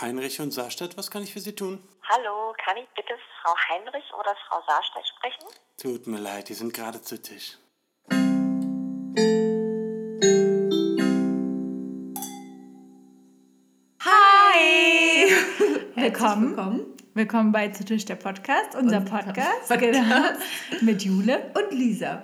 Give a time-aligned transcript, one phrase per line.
[0.00, 1.78] Heinrich und Saarstadt, was kann ich für Sie tun?
[2.08, 3.12] Hallo, kann ich bitte
[3.42, 5.44] Frau Heinrich oder Frau Saarstedt sprechen?
[5.76, 7.58] Tut mir leid, die sind gerade zu Tisch.
[14.00, 15.32] Hi!
[15.96, 16.56] Willkommen.
[16.56, 16.86] willkommen.
[17.12, 19.80] Willkommen bei Zu Tisch der Podcast, unser Unser Podcast, Podcast.
[19.80, 20.22] Genau,
[20.80, 21.52] mit Jule.
[21.54, 22.22] Und Lisa.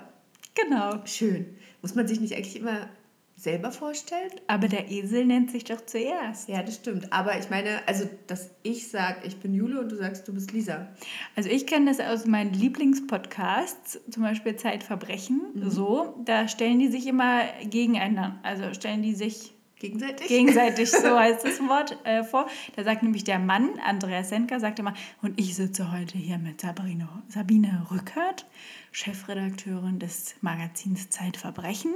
[0.55, 1.05] Genau.
[1.05, 1.59] Schön.
[1.83, 2.89] Muss man sich nicht eigentlich immer
[3.37, 4.31] selber vorstellen?
[4.47, 6.49] Aber der Esel nennt sich doch zuerst.
[6.49, 7.13] Ja, das stimmt.
[7.13, 10.51] Aber ich meine, also, dass ich sage, ich bin Jule und du sagst, du bist
[10.51, 10.87] Lisa.
[11.35, 15.41] Also ich kenne das aus meinen Lieblingspodcasts, zum Beispiel Zeitverbrechen.
[15.53, 15.69] Mhm.
[15.69, 20.27] So, da stellen die sich immer gegeneinander, also stellen die sich Gegenseitig?
[20.27, 22.47] gegenseitig, so heißt das Wort, äh, vor.
[22.75, 26.61] Da sagt nämlich der Mann, Andreas Senker, sagt immer, und ich sitze heute hier mit
[26.61, 28.47] Sabrine, Sabine Rückert,
[28.91, 31.93] Chefredakteurin des Magazins Zeitverbrechen.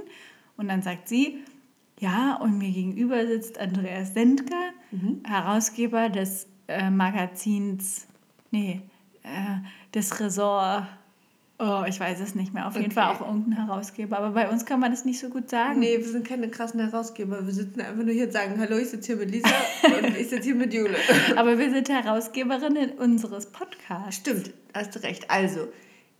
[0.61, 1.39] Und dann sagt sie,
[1.99, 4.69] ja, und mir gegenüber sitzt Andreas Sendker,
[5.23, 8.05] Herausgeber des äh, Magazins,
[8.51, 8.81] nee,
[9.23, 9.57] äh,
[9.95, 10.85] des Ressort,
[11.57, 12.93] oh, ich weiß es nicht mehr, auf jeden Okay.
[12.93, 14.19] Fall auch irgendein Herausgeber.
[14.19, 15.79] Aber bei uns kann man das nicht so gut sagen.
[15.79, 17.43] Nee, wir sind keine krassen Herausgeber.
[17.43, 19.49] Wir sitzen einfach nur hier und sagen, hallo, ich sitze hier mit Lisa
[19.85, 20.95] und ich sitze hier mit Jule.
[21.37, 24.17] Aber wir sind Herausgeberinnen unseres Podcasts.
[24.17, 25.31] Stimmt, hast du recht.
[25.31, 25.69] Also,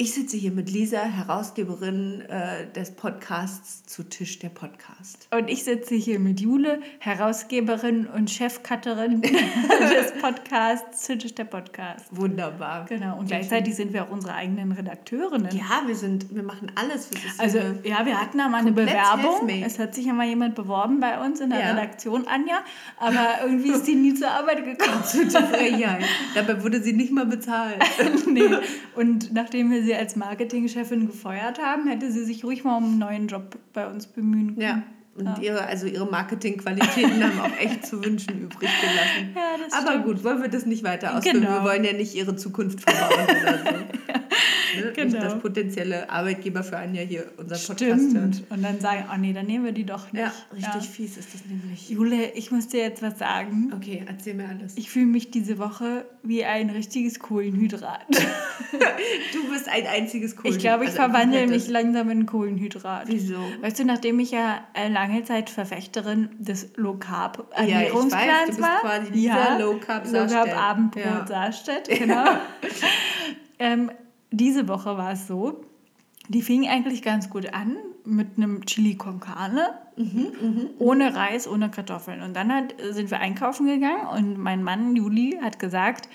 [0.02, 5.28] ich sitze hier mit Lisa, Herausgeberin äh, des Podcasts zu Tisch der Podcast.
[5.30, 12.08] Und ich sitze hier mit Jule, Herausgeberin und Chefcutterin des Podcasts Zündlich der Podcast.
[12.10, 12.88] Wunderbar.
[12.90, 13.20] Genau.
[13.20, 15.56] Und gleichzeitig sind wir auch unsere eigenen Redakteurinnen.
[15.56, 17.38] Ja, wir sind, wir machen alles für das.
[17.38, 19.48] Also, ja, wir hatten da mal eine Bewerbung.
[19.64, 21.72] Es hat sich ja mal jemand beworben bei uns in der Ja.
[21.74, 22.64] Redaktion, Anja.
[22.98, 25.04] Aber irgendwie ist die nie zur Arbeit gekommen.
[25.80, 26.00] ja,
[26.34, 27.78] Dabei wurde sie nicht mal bezahlt.
[28.26, 28.50] nee.
[28.96, 33.00] Und nachdem wir sie als Marketingchefin gefeuert haben, hätte sie sich ruhig mal um einen
[33.00, 34.62] neuen Job bei uns bemühen können.
[34.62, 34.84] Ja.
[35.16, 39.36] Und ihre, also ihre Marketingqualitäten haben auch echt zu wünschen übrig gelassen.
[39.36, 40.06] Ja, das Aber stimmt.
[40.06, 41.42] gut, wollen wir das nicht weiter ausführen.
[41.42, 41.52] Genau.
[41.56, 43.66] Wir wollen ja nicht ihre Zukunft verbauen oder so.
[44.74, 44.86] Ne?
[44.86, 45.20] Nicht, Genau.
[45.20, 48.10] dass potenzielle Arbeitgeber für Anja hier unser Podcast hören.
[48.34, 48.44] Stimmt.
[48.50, 50.22] Und dann sagen, oh nee, dann nehmen wir die doch nicht.
[50.22, 51.90] Ja, richtig fies ist das nämlich.
[51.90, 53.74] Jule, ich muss dir jetzt was sagen.
[53.76, 54.78] Okay, erzähl mir alles.
[54.78, 58.06] Ich fühle mich diese Woche wie ein richtiges Kohlenhydrat.
[59.34, 60.56] Du bist ein einziges Kohlenhydrat.
[60.58, 63.08] Ich glaube, ich also verwandle mich langsam in Kohlenhydrat.
[63.08, 63.40] Wieso?
[63.62, 68.48] Weißt du, nachdem ich ja äh, lange Zeit Verfechterin des Low Carb Ja, Ernährungsplans du
[68.48, 70.58] bist war, quasi dieser Low Carb Low Carb.
[70.58, 71.50] Abendbrot Ja.
[71.88, 72.26] Genau.
[73.60, 73.92] ähm,
[74.32, 75.66] diese Woche war es so,
[76.30, 79.70] die fing eigentlich ganz gut an mit einem Chili con Carne,
[80.80, 82.22] ohne Reis, ohne Kartoffeln.
[82.22, 86.08] Und dann hat, sind wir einkaufen gegangen und mein Mann Juli hat gesagt,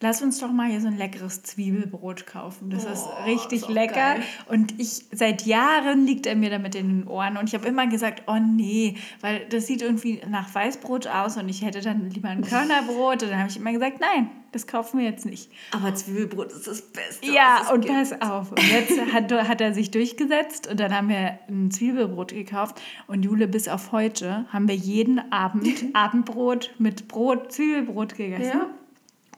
[0.00, 2.70] lass uns doch mal hier so ein leckeres Zwiebelbrot kaufen.
[2.70, 3.94] Das ist Oh, richtig ist lecker.
[4.14, 4.22] geil.
[4.48, 7.36] Und ich, seit Jahren liegt er mir damit in den Ohren.
[7.36, 11.48] Und ich habe immer gesagt, oh nee, weil das sieht irgendwie nach Weißbrot aus und
[11.48, 13.22] ich hätte dann lieber ein Körnerbrot.
[13.22, 15.50] Und dann habe ich immer gesagt, nein, das kaufen wir jetzt nicht.
[15.72, 17.30] Aber Zwiebelbrot ist das Beste.
[17.30, 17.92] Ja, und gibt.
[17.94, 18.50] pass auf.
[18.52, 22.80] Und jetzt hat, hat er sich durchgesetzt und dann haben wir ein Zwiebelbrot gekauft.
[23.06, 28.58] Und Jule, bis auf heute haben wir jeden Abend Abendbrot mit Brot, Zwiebelbrot gegessen.
[28.58, 28.70] Ja.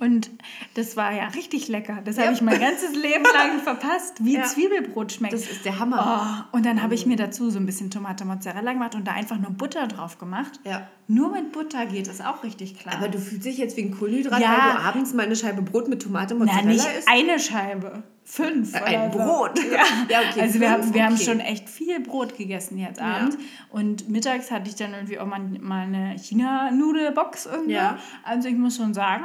[0.02, 0.30] Und
[0.74, 2.00] das war ja richtig lecker.
[2.04, 2.24] Das Ja.
[2.24, 4.42] habe ich mein ganzes Leben lang verpasst, wie Ja.
[4.42, 5.32] Zwiebelbrot schmeckt.
[5.32, 6.46] Das ist der Hammer.
[6.52, 9.12] Oh, und dann habe ich mir dazu so ein bisschen Tomate Mozzarella gemacht und da
[9.12, 10.58] einfach nur Butter drauf gemacht.
[10.64, 10.88] Ja.
[11.06, 12.96] Nur mit Butter geht es auch richtig klar.
[12.96, 14.48] Aber du fühlst dich jetzt wie ein Kohlenhydrat, Ja.
[14.50, 17.08] weil du abends mal eine Scheibe Brot mit Tomate Na, Mozzarella nicht isst?
[17.08, 18.02] eine Scheibe.
[18.24, 18.74] Fünf.
[18.74, 19.32] Äh, ein oder so.
[19.32, 19.58] Brot.
[19.58, 21.24] Ja, Ja, okay, also wir, haben, wir haben okay.
[21.24, 23.16] schon echt viel Brot gegessen jetzt Ja.
[23.18, 23.36] abends.
[23.70, 27.72] Und mittags hatte ich dann irgendwie auch mal, mal eine China-Nudelbox irgendwie.
[27.74, 27.98] Ja.
[28.24, 29.24] Also ich muss schon sagen,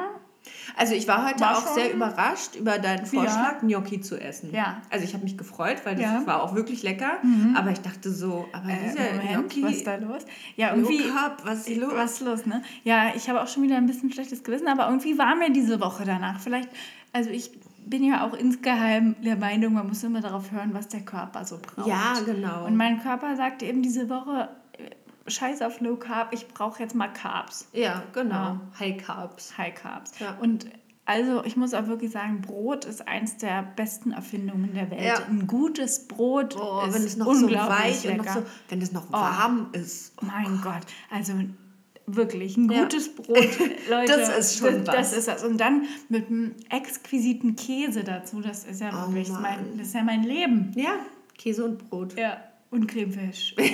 [0.76, 4.54] Also ich war heute War auch schon- sehr überrascht über deinen Vorschlag, Gnocchi zu essen.
[4.54, 4.82] Ja.
[4.90, 6.20] Also ich habe mich gefreut, weil das Ja.
[6.20, 6.28] Mhm.
[6.28, 7.14] war auch wirklich lecker.
[7.56, 10.24] Aber ich dachte so, aber äh, dieser Moment, Gnocchi, was ist da los?
[10.56, 11.04] Ja, irgendwie...
[11.10, 11.92] Carb, was ist los?
[11.96, 12.62] Was ist los, ne?
[12.84, 15.80] Ja, ich habe auch schon wieder ein bisschen schlechtes Gewissen, aber irgendwie war mir diese
[15.80, 16.40] Woche danach.
[16.40, 16.70] Vielleicht,
[17.14, 17.52] also ich
[17.86, 21.58] bin ja auch insgeheim der Meinung, man muss immer darauf hören, was der Körper so
[21.58, 21.88] braucht.
[21.88, 22.66] Ja, genau.
[22.66, 24.50] Und mein Körper sagte eben diese Woche,
[25.28, 28.34] scheiß auf Low Carb, ich brauche jetzt mal Carbs, ja, genau.
[28.36, 28.62] Ja.
[28.80, 29.58] High Carbs.
[29.58, 30.18] High Carbs.
[30.20, 30.38] Ja.
[30.42, 30.68] Und
[31.06, 35.02] also ich muss auch wirklich sagen, Brot ist eins der besten Erfindungen der Welt.
[35.04, 35.16] Ja.
[35.30, 38.24] Ein gutes Brot Oh, ist wenn es noch so unglaublich weich und lecker.
[38.26, 40.22] noch so, wenn es noch warm ist.
[40.22, 41.34] Mein Gott, also
[42.06, 42.82] wirklich ein Ja.
[42.84, 43.38] gutes Brot,
[43.90, 44.12] Leute.
[44.18, 44.96] Das ist schon das, was.
[45.12, 45.44] das ist das.
[45.46, 49.94] Und dann mit einem exquisiten Käse dazu, das ist ja Oh wirklich mein, das ist
[49.96, 50.74] ja mein Leben.
[50.76, 50.96] Ja,
[51.38, 52.18] Käse und Brot.
[52.18, 52.38] Ja.
[52.72, 53.56] Und Creme Fraiche.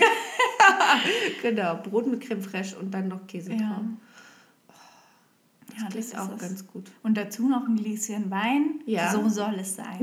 [1.42, 3.58] Genau, Brot mit Creme Fraiche und dann noch Käse Ja.
[3.58, 3.82] drauf.
[5.80, 6.92] Ja, Klingt auch ganz gut.
[7.02, 8.82] Und dazu noch ein Gläschen Wein.
[8.86, 9.12] Ja.
[9.12, 10.00] So soll es sein.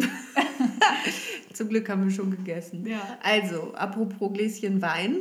[1.52, 2.84] Zum Glück haben wir schon gegessen.
[2.86, 3.00] Ja.
[3.22, 5.18] Also, apropos Gläschen Wein.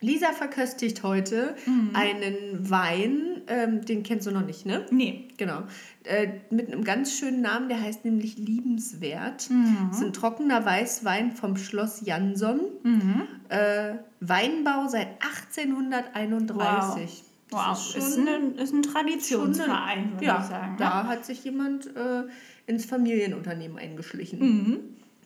[0.00, 1.90] Lisa verköstigt heute Mhm.
[1.94, 4.84] einen Wein ähm, den kennst du noch nicht, ne?
[4.90, 5.26] Nee.
[5.38, 5.62] Genau.
[6.04, 9.48] Äh, mit einem ganz schönen Namen, der heißt nämlich Liebenswert.
[9.48, 9.86] Mhm.
[9.88, 12.60] Das ist ein trockener Weißwein vom Schloss Jansson.
[12.82, 13.22] Mhm.
[13.48, 17.24] Äh, Weinbau seit 1831.
[17.50, 20.76] Das Wow, ist ist, schon- ein, ist ein Traditionsverein, würde ja, ich sagen.
[20.78, 22.24] da hat sich jemand äh,
[22.66, 24.40] ins Familienunternehmen eingeschlichen.
[24.40, 24.78] Mhm.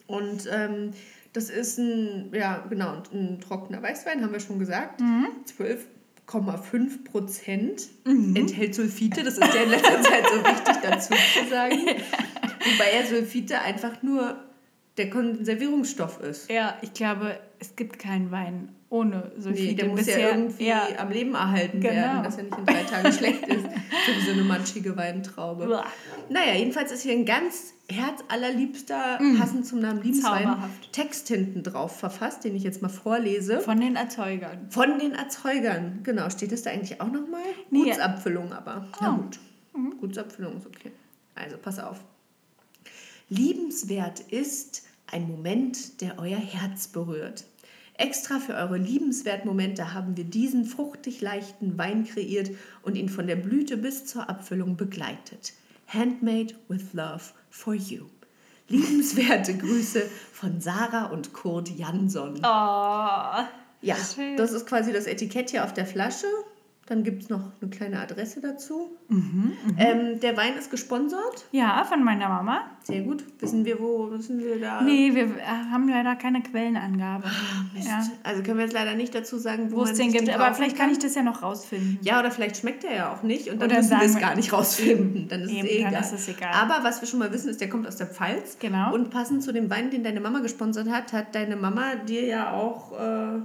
[0.06, 0.90] Und ähm,
[1.32, 5.00] das ist ein, ja, genau, ein trockener Weißwein, haben wir schon gesagt.
[5.00, 5.28] Mhm.
[6.26, 9.22] 12,5 Prozent enthält Sulfite.
[9.22, 11.78] Das ist ja in letzter Zeit so wichtig dazu zu sagen.
[11.78, 14.36] Wobei ja Sulfite einfach nur
[14.98, 16.50] der Konservierungsstoff ist.
[16.50, 19.64] Ja, ich glaube, es gibt keinen Wein ohne Sulfite.
[19.68, 20.86] Nee, der muss Bisher, ja irgendwie ja.
[20.98, 21.94] am Leben erhalten Genau.
[21.94, 23.64] werden, dass er nicht in drei Tagen schlecht ist.
[24.04, 25.68] So wie so eine manchige Weintraube.
[25.68, 25.84] Uah.
[26.28, 30.92] Naja, jedenfalls ist hier ein ganz herzallerliebster, passend zum Namen Liebeswein, Zauberhaft.
[30.92, 33.60] Text hinten drauf verfasst, den ich jetzt mal vorlese.
[33.60, 34.66] Von den Erzeugern.
[34.70, 36.00] Von den Erzeugern.
[36.02, 37.42] Genau, steht das da eigentlich auch nochmal?
[37.70, 37.84] Nee.
[37.84, 38.88] Gutsabfüllung aber.
[39.00, 39.22] Na Oh.
[39.22, 39.38] gut.
[40.00, 40.90] Gutsabfüllung ist okay.
[41.36, 42.00] Also, pass auf.
[43.28, 47.44] Liebenswert ist ein Moment, der euer Herz berührt.
[47.94, 52.50] Extra für eure Liebenswertmomente haben wir diesen fruchtig leichten Wein kreiert
[52.82, 55.52] und ihn von der Blüte bis zur Abfüllung begleitet.
[55.86, 58.06] Handmade with love for you.
[58.68, 60.02] Liebenswerte Grüße
[60.32, 62.38] von Sarah und Kurt Jansson.
[62.38, 63.44] Oh,
[63.82, 64.36] Ja, Schön.
[64.38, 66.26] das ist quasi das Etikett hier auf der Flasche.
[66.92, 68.90] Dann gibt es noch eine kleine Adresse dazu.
[69.08, 71.46] Mhm, ähm, der Wein ist gesponsert.
[71.50, 72.66] ja, von meiner Mama.
[72.82, 73.24] Sehr gut.
[73.40, 74.82] Wissen wir, wo wissen wir da?
[74.82, 77.24] Nee, wir äh, haben leider keine Quellenangabe.
[77.72, 77.88] Mist.
[77.88, 78.02] Ja.
[78.24, 80.52] Also können wir jetzt leider nicht dazu sagen, wo, Wo es den gibt, den aber
[80.52, 81.98] vielleicht kann ich das ja noch rausfinden.
[82.02, 84.34] Ja, oder vielleicht schmeckt er ja auch nicht und dann Oder müssen wir es gar
[84.36, 85.28] nicht rausfinden.
[85.28, 86.02] Dann ist Eben, es eh dann egal.
[86.02, 86.52] ist es egal.
[86.52, 88.58] Aber was wir schon mal wissen, ist, der kommt aus der Pfalz.
[88.60, 88.92] Genau.
[88.92, 92.52] Und passend zu dem Wein, den deine Mama gesponsert hat, hat deine Mama dir ja
[92.52, 93.40] auch äh,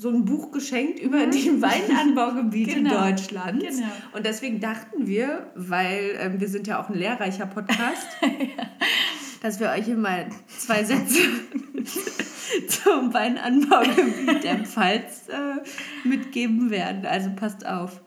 [0.00, 2.84] so ein Buch geschenkt über die Weinanbaugebiete Mhm.
[2.84, 3.00] Genau.
[3.10, 3.64] Deutschlands.
[3.76, 3.88] Genau.
[4.12, 8.06] Und deswegen dachten wir, weil ähm, wir sind ja auch ein lehrreicher Podcast,
[9.42, 11.18] dass wir euch hier mal zwei Sätze
[12.68, 17.04] zum Weinanbaugebiet der Pfalz äh, mitgeben werden.
[17.04, 18.00] Also passt auf.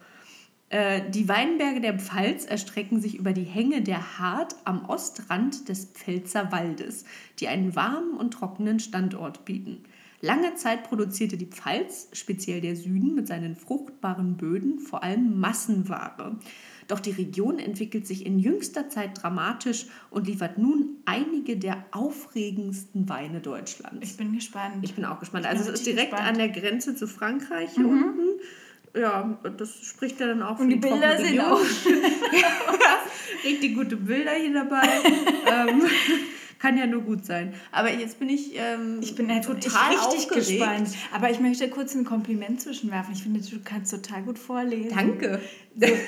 [0.69, 5.85] Äh, Die Weinberge der Pfalz erstrecken sich über die Hänge der Hart am Ostrand des
[5.85, 7.05] Pfälzer Waldes,
[7.39, 9.83] die einen warmen und trockenen Standort bieten.
[10.23, 16.37] Lange Zeit produzierte die Pfalz, speziell der Süden mit seinen fruchtbaren Böden, vor allem Massenware.
[16.87, 23.09] Doch die Region entwickelt sich in jüngster Zeit dramatisch und liefert nun einige der aufregendsten
[23.09, 23.97] Weine Deutschlands.
[24.01, 24.77] Ich bin gespannt.
[24.81, 25.43] Ich bin auch gespannt.
[25.43, 26.37] bin Also es ist direkt gespannt.
[26.37, 26.41] Mhm.
[26.41, 28.39] an der Grenze zu Frankreich hier unten.
[28.95, 31.59] Ja, das spricht ja dann auch für Und die Bilder trockene sind auch.
[33.43, 34.87] Richtig gute Bilder hier dabei.
[35.67, 35.83] ähm,
[36.63, 37.53] kann ja nur gut sein.
[37.73, 40.47] Aber jetzt bin ich, ähm, Ich bin total ich richtig aufgeregt.
[40.47, 40.89] gespannt.
[41.13, 43.13] Aber ich möchte kurz ein Kompliment zwischenwerfen.
[43.13, 44.95] Ich finde, du kannst total gut vorlesen.
[44.95, 45.41] Danke.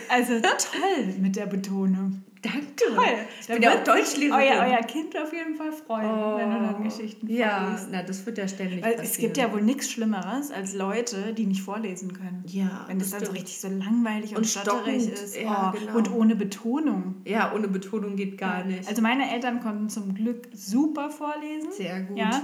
[0.07, 2.23] Also toll mit der Betonung.
[2.45, 2.95] Danke.
[2.95, 3.05] Toll.
[3.41, 4.31] Ich bin ja auch Deutschlehrerin.
[4.51, 7.33] Euer, euer Kind auf jeden Fall freuen, wenn du dann Geschichten Oh.
[7.33, 7.87] Ja, vorliest.
[7.91, 9.11] na, das wird ja ständig Weil passieren.
[9.11, 12.43] es gibt ja wohl nichts Schlimmeres als Leute, die nicht vorlesen können.
[12.47, 15.35] Ja, Wenn das das dann so richtig so langweilig und, Und stotterig ist.
[15.35, 15.97] ja, oh, genau.
[15.97, 17.15] Und ohne Betonung.
[17.25, 18.87] Ja, ohne Betonung geht gar nicht.
[18.87, 21.71] Also meine Eltern konnten zum Glück super vorlesen.
[21.71, 22.17] Sehr gut.
[22.17, 22.43] Ja.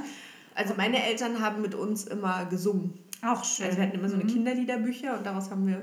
[0.55, 2.93] Also meine Eltern haben mit uns immer gesungen.
[3.23, 3.65] Auch schön.
[3.67, 4.29] Also wir hatten immer so eine Mhm.
[4.29, 5.81] Kinderliederbücher und daraus haben wir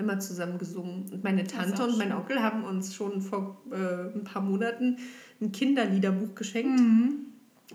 [0.00, 1.08] immer zusammen gesungen.
[1.12, 2.12] Und meine Tante und mein.
[2.12, 4.96] Onkel haben uns schon vor äh, ein paar Monaten
[5.40, 7.26] ein Kinderliederbuch geschenkt, Mhm.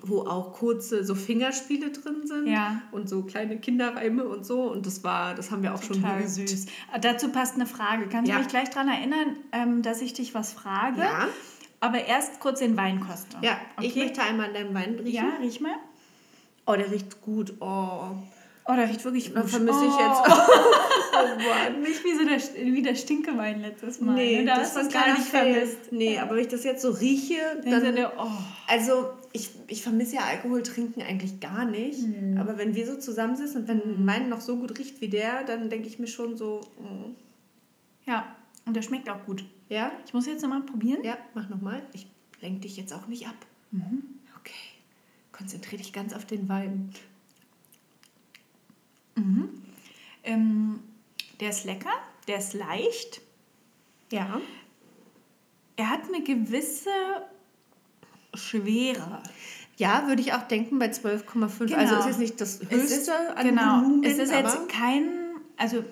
[0.02, 2.82] wo auch kurze so Fingerspiele drin sind Ja.
[2.92, 4.64] und so kleine Kinderreime und so.
[4.70, 6.50] Und das war, das haben wir auch schon Total geübt.
[6.50, 6.66] süß.
[6.92, 8.08] Ah, Dazu passt eine Frage.
[8.10, 8.36] Kannst Ja.
[8.36, 11.00] du mich gleich daran erinnern, ähm, dass ich dich was frage?
[11.00, 11.28] Ja,
[11.80, 13.38] Aber erst kurz den Wein koste.
[13.42, 13.58] ja.
[13.80, 14.04] ich Okay.
[14.06, 15.14] möchte einmal an deinem Wein riechen.
[15.14, 15.76] Ja, riech mal.
[16.68, 17.54] Oh, der riecht gut.
[17.62, 18.10] Oh,
[18.68, 19.50] Oh, der riecht wirklich da gut.
[19.50, 20.00] vermisse ich oh.
[20.00, 20.40] jetzt.
[21.18, 21.82] Oh Mann.
[21.82, 24.16] Nicht wie, so der, wie der Stinkewein letztes Mal.
[24.16, 24.46] Nee, ne?
[24.48, 25.54] Da das hast du gar nicht Fail.
[25.54, 25.92] vermisst.
[25.94, 27.96] Nee, aber wenn ich das jetzt so rieche, Dann dann...
[27.96, 28.28] der, oh.
[28.68, 32.02] Also, ich, ich vermisse ja Alkohol trinken eigentlich gar nicht.
[32.02, 32.38] Hm.
[32.38, 35.46] Aber wenn wir so zusammensitzen und wenn ein Wein noch so gut riecht wie der,
[35.46, 37.16] dann denke ich mir schon so, mm,
[38.10, 39.46] Ja, und der schmeckt auch gut.
[39.70, 41.02] ja, Ich muss jetzt nochmal probieren.
[41.06, 41.82] ja, mach nochmal.
[41.94, 42.08] Ich
[42.42, 43.36] lenke dich jetzt auch nicht ab.
[43.72, 44.04] Mhm.
[44.42, 44.52] Okay.
[45.32, 46.90] Konzentriere dich ganz auf den Wein.
[50.24, 50.80] Ähm,
[51.40, 51.94] der ist lecker,
[52.28, 53.22] der ist leicht.
[54.12, 54.42] Ja.
[55.76, 56.90] Er hat eine gewisse
[58.34, 59.22] Schwere.
[59.78, 61.66] Ja, würde ich auch denken bei 12,5.
[61.66, 61.78] Genau.
[61.78, 65.10] Also ist jetzt nicht das höchste Es ist, an genau, Volumen, es ist jetzt kein,
[65.58, 65.84] also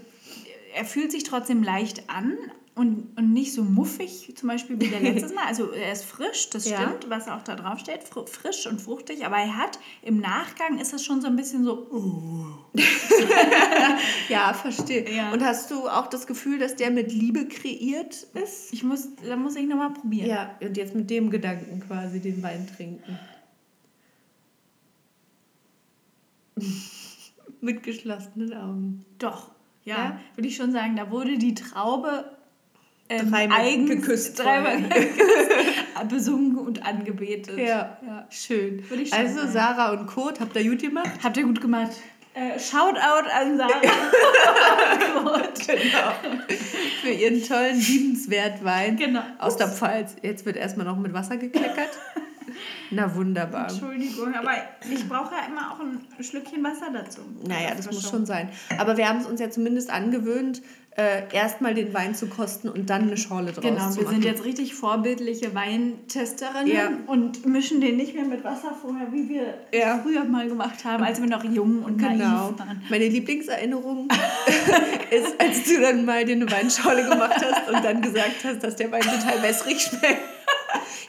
[0.74, 2.38] er fühlt sich trotzdem leicht an,
[2.76, 5.46] und, und nicht so muffig, zum Beispiel wie der letztes Mal.
[5.46, 6.78] Also er ist frisch, das Ja.
[6.82, 10.80] stimmt, was auch da drauf steht, fr frisch und fruchtig, aber er hat im Nachgang
[10.80, 12.80] ist es schon so ein bisschen so, uh,
[14.30, 15.08] Ja, verstehe.
[15.14, 15.32] Ja.
[15.32, 18.74] Und hast du auch das Gefühl, dass der mit Liebe kreiert ist?
[18.74, 20.28] ich muss, da muss ich nochmal probieren.
[20.28, 23.20] Ja, und jetzt mit dem Gedanken quasi den Wein trinken.
[27.62, 29.06] mit geschlossenen Augen.
[29.20, 29.52] Doch,
[29.84, 30.20] ja, Ja?
[30.36, 32.26] würde ich schon sagen, da wurde die Traube
[33.10, 35.50] ähm, Dreimal eigens- geküsst dreimal geküsst,
[36.10, 37.58] besungen und angebetet.
[37.58, 38.28] Ja, ja.
[38.30, 38.84] schön.
[38.90, 39.52] Würde ich schon Also sagen.
[39.54, 41.12] Sarah und Kurt, habt ihr gut gemacht?
[41.24, 41.92] Habt ihr gut gemacht.
[42.34, 43.70] Äh, Shoutout an Sarah.
[45.66, 46.14] Genau.
[47.02, 49.22] Für ihren tollen, liebenswert Wein Genau.
[49.40, 50.16] aus der Pfalz.
[50.22, 51.90] Jetzt wird erstmal noch mit Wasser gekleckert.
[52.92, 53.70] Na wunderbar.
[53.70, 54.52] Entschuldigung, aber
[54.92, 57.22] ich brauche ja immer auch ein Schlückchen Wasser dazu.
[57.48, 58.50] Naja, das muss schon sein.
[58.78, 60.62] Aber wir haben es uns ja zumindest angewöhnt,
[60.96, 64.14] äh, erstmal den Wein zu kosten und dann eine Schorle draus Genau, zu wir machen.
[64.16, 66.90] sind jetzt richtig vorbildliche Weintesterinnen Ja.
[67.08, 70.00] und mischen den nicht mehr mit Wasser vorher, wie wir Ja.
[70.04, 72.10] früher mal gemacht haben, als wir noch jung und Genau.
[72.50, 72.84] naiv waren.
[72.90, 74.08] Meine Lieblingserinnerung
[75.12, 78.76] ist, als du dann mal dir eine Weinschorle gemacht hast und dann gesagt hast, dass
[78.76, 80.20] der Wein total wässrig schmeckt.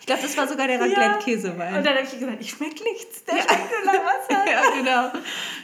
[0.00, 1.76] Ich glaube, das war sogar der Raclette-Käsewein.
[1.76, 4.44] Und dann habe ich gesagt, ich schmecke nichts, der schmeckt nur nach Wasser.
[4.50, 4.62] ja,
[5.10, 5.22] genau.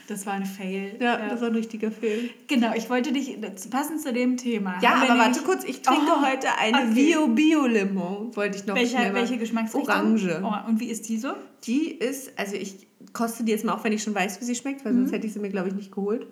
[0.09, 0.97] Das war ein Fail.
[0.99, 2.30] Ja, das war ein richtiger Film.
[2.49, 3.37] Genau, ich wollte dich,
[3.71, 4.78] passend zu dem Thema.
[4.80, 6.95] Ja, aber nämlich- warte kurz, ich trinke Oh, heute eine okay.
[6.95, 9.88] Bio-Bio-Limo, wollte ich noch Welche, schnell welche Geschmacksrichtung?
[9.95, 10.40] Orange.
[10.42, 11.33] Oh, und wie ist die so?
[11.64, 14.54] Die ist, also ich koste die jetzt mal, auch wenn ich schon weiß, wie sie
[14.54, 16.26] schmeckt, weil sonst hätte ich sie mir, glaube ich, nicht geholt.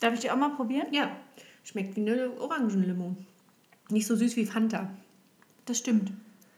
[0.00, 0.86] Darf ich die auch mal probieren?
[0.92, 1.10] Ja,
[1.64, 3.16] schmeckt wie eine Orangenlimo.
[3.90, 4.88] Nicht so süß wie Fanta.
[5.66, 6.12] Das stimmt.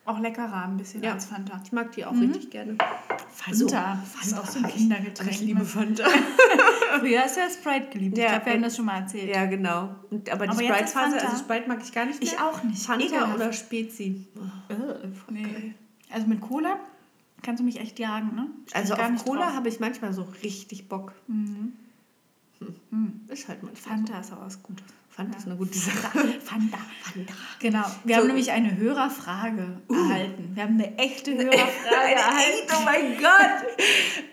[0.06, 1.12] Auch leckerer ein bisschen Ja.
[1.14, 1.58] als Fanta.
[1.64, 2.76] Ich mag die auch richtig gerne.
[3.32, 3.54] Fanta.
[3.56, 5.30] So, das ist auch so ein Kindergetränk.
[5.30, 5.64] Ich liebe ne?
[5.64, 6.04] Fanta.
[7.00, 8.18] Früher hast du ja Sprite geliebt.
[8.18, 9.34] Ja, ich glaube, wir haben das schon mal erzählt.
[9.34, 9.94] ja, genau.
[10.11, 11.26] Und, aber die Aber Sprite-Phase, Fanta.
[11.26, 12.32] also Sprite mag ich gar nicht mehr.
[12.32, 12.82] Ich auch nicht.
[12.82, 13.34] Fanta Ekelhaft.
[13.34, 14.26] oder Spezi.
[14.68, 14.75] Äh,
[15.32, 15.75] nee.
[16.11, 16.76] Also mit Cola
[17.42, 18.46] kannst du mich echt jagen, ne?
[18.75, 19.50] Also auf Cola.
[19.50, 19.54] Mhm.
[19.54, 21.12] habe ich manchmal so richtig Bock.
[21.28, 21.73] Hm.
[23.28, 24.84] Ist halt manchmal Fanta ist auch was Gutes.
[25.16, 26.18] Fanta ist eine gute Sache.
[26.42, 26.76] Fanta.
[27.02, 27.33] Fanta.
[27.61, 27.85] Genau.
[28.02, 28.21] Wir So.
[28.21, 30.50] haben nämlich eine Hörerfrage erhalten.
[30.54, 32.73] Wir haben eine echte Hörerfrage erhalten.
[32.76, 33.75] oh mein Gott.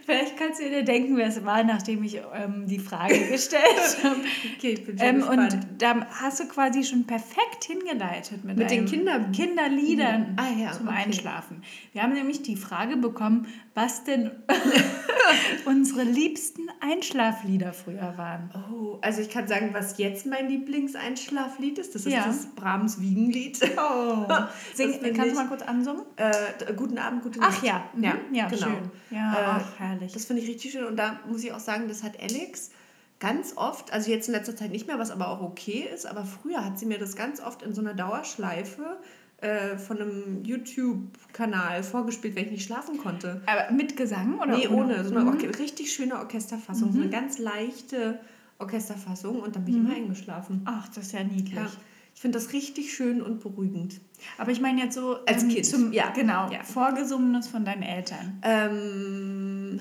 [0.03, 3.63] Vielleicht kannst du dir denken, wer es war, nachdem ich ähm, die Frage gestellt
[4.03, 4.21] habe.
[4.57, 5.53] Okay, ich bin schon Ähm, gespannt.
[5.53, 10.71] und da hast du quasi schon perfekt hingeleitet mit, Mit den Kinder- Kinderliedern Ah, ja,
[10.71, 11.03] zum okay.
[11.05, 11.61] Einschlafen.
[11.93, 13.45] Wir haben nämlich die Frage bekommen,
[13.75, 14.31] was denn
[15.65, 18.49] unsere liebsten Einschlaflieder früher waren.
[18.73, 21.93] Oh, also ich kann sagen, was jetzt mein Lieblingseinschlaflied ist.
[21.95, 22.25] Das ist Ja.
[22.25, 23.59] das Brahms Wiegenlied.
[23.77, 24.25] Oh.
[24.73, 26.03] Sing, kannst du mal kurz ansummen?
[26.15, 27.57] Äh, guten Abend, gute Nacht.
[27.59, 28.03] Ach ja, mhm.
[28.03, 28.65] ja, ja genau.
[28.67, 28.91] schön.
[29.11, 30.13] Ja, Äh, ach, herrlich.
[30.13, 32.71] Das finde ich richtig schön und da muss ich auch sagen, das hat Alex
[33.19, 36.25] ganz oft, also jetzt in letzter Zeit nicht mehr, was aber auch okay ist, aber
[36.25, 38.97] früher hat sie mir das ganz oft in so einer Dauerschleife
[39.41, 43.41] äh, von einem YouTube-Kanal vorgespielt, wenn ich nicht schlafen konnte.
[43.45, 45.03] Aber mit Gesang oder Nee, ohne.
[45.03, 45.37] So eine Mhm.
[45.59, 48.19] Richtig schöne Orchesterfassung, so eine ganz leichte
[48.61, 50.61] Orchesterfassung und dann bin ich immer eingeschlafen.
[50.65, 51.55] Ach, das ist ja niedlich.
[51.55, 51.69] Ja.
[52.13, 53.99] Ich finde das richtig schön und beruhigend.
[54.37, 56.09] Aber ich meine jetzt so Als ähm, Kind, Zum, ja.
[56.11, 56.63] Genau, Ja.
[56.63, 58.39] vorgesungenes von deinen Eltern.
[58.43, 59.79] Ähm,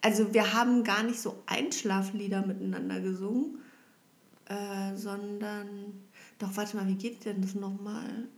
[0.00, 3.58] also wir haben gar nicht so Einschlaflieder miteinander gesungen,
[4.48, 5.68] äh, sondern...
[6.38, 8.28] Doch, warte mal, wie geht denn das nochmal?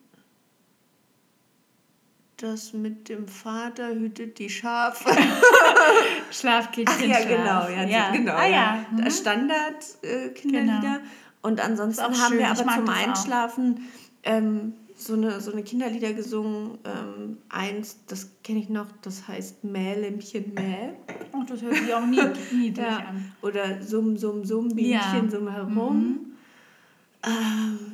[2.39, 5.09] Das mit dem Vater hütet die Schafe.
[6.33, 6.97] Schlafkindchen.
[6.99, 8.11] Ach ja, genau, ja, ja.
[8.11, 8.33] genau.
[8.35, 8.85] Ah ja.
[8.91, 9.09] Mhm.
[9.11, 10.81] Standard-Kinderlieder.
[10.81, 10.99] Genau.
[11.43, 12.89] Und ansonsten haben schön, wir aber zum.
[12.89, 13.89] Einschlafen
[14.25, 16.79] ähm, so, eine, so eine Kinderlieder gesungen.
[16.85, 20.91] Ähm, eins, das kenne ich noch, das heißt Mählämpchen Mäh.
[21.33, 22.21] Ach, das hört sich auch nie,
[22.53, 22.99] niedlich Ja.
[22.99, 23.33] an.
[23.43, 24.69] Oder Summ, Summ, Summ.
[24.75, 25.77] Bienchen, Summ herum.
[25.77, 26.34] Ähm,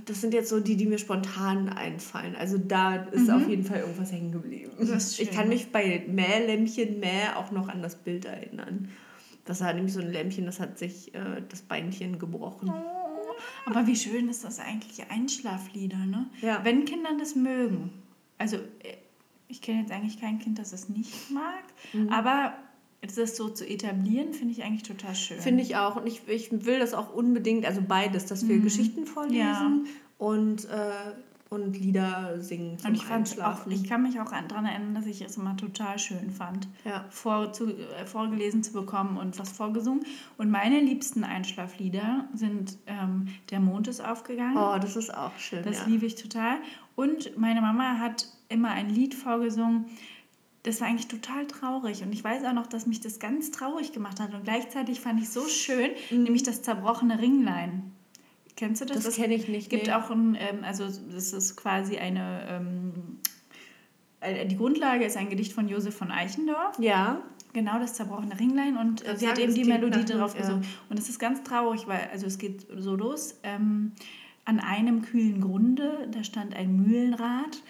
[0.06, 2.34] das sind jetzt so die, die mir spontan einfallen.
[2.36, 4.72] Also da ist auf jeden Fall irgendwas hängen geblieben.
[4.78, 4.94] Mhm.
[5.18, 8.88] Ich kann mich bei Mählämpchen Mäh auch noch an das Bild erinnern.
[9.44, 12.72] Das war nämlich so ein Lämpchen, das hat sich äh, das Beinchen gebrochen.
[13.66, 16.26] Aber wie schön ist das eigentlich, Einschlaflieder, ne?
[16.42, 16.60] Ja.
[16.64, 17.90] Wenn Kinder das mögen.
[18.38, 18.96] Also, äh,
[19.48, 22.10] ich kenne jetzt eigentlich kein Kind, das es nicht mag, Mhm.
[22.10, 22.54] aber
[23.16, 25.40] das so zu etablieren, finde ich eigentlich total schön.
[25.40, 25.96] Finde ich auch.
[25.96, 29.38] Und ich, ich will das auch unbedingt, also beides, dass wir Geschichten vorlesen
[29.80, 29.86] Mhm.
[29.86, 29.92] Ja.
[30.18, 30.90] und, äh,
[31.48, 33.72] und Lieder singen zum Und ich, fand auch, Einschlafen.
[33.72, 37.06] ich kann mich auch daran erinnern, dass ich es immer total schön fand, Ja.
[37.10, 40.04] vor, zu, äh, vorgelesen zu bekommen und was vorgesungen.
[40.38, 44.56] Und meine liebsten Einschlaflieder sind ähm, Der Mond ist aufgegangen.
[44.56, 45.64] oh, das ist auch schön.
[45.64, 45.86] Das ja.
[45.86, 46.58] liebe ich total.
[46.94, 49.86] Und meine Mama hat immer ein Lied vorgesungen.
[50.62, 52.02] Das war eigentlich total traurig.
[52.02, 54.34] Und ich weiß auch noch, dass mich das ganz traurig gemacht hat.
[54.34, 56.24] Und gleichzeitig fand ich so schön, Mhm.
[56.24, 57.92] nämlich das zerbrochene Ringlein.
[58.56, 59.04] Kennst du das?
[59.04, 59.92] Das kenne ich nicht, Es gibt nee.
[59.92, 62.92] auch ein, ähm, also das ist quasi eine, ähm,
[64.20, 66.78] äh, die Grundlage ist ein Gedicht von Josef von Eichendorff.
[66.78, 67.22] Ja.
[67.54, 70.42] Genau, das zerbrochene Ringlein und äh, Ich sie hat eben die Melodie darauf ja.
[70.42, 70.64] gesungen.
[70.90, 73.92] Und es ist ganz traurig, weil, also es geht so los, ähm,
[74.44, 77.62] an einem kühlen Grunde, da stand ein Mühlenrad,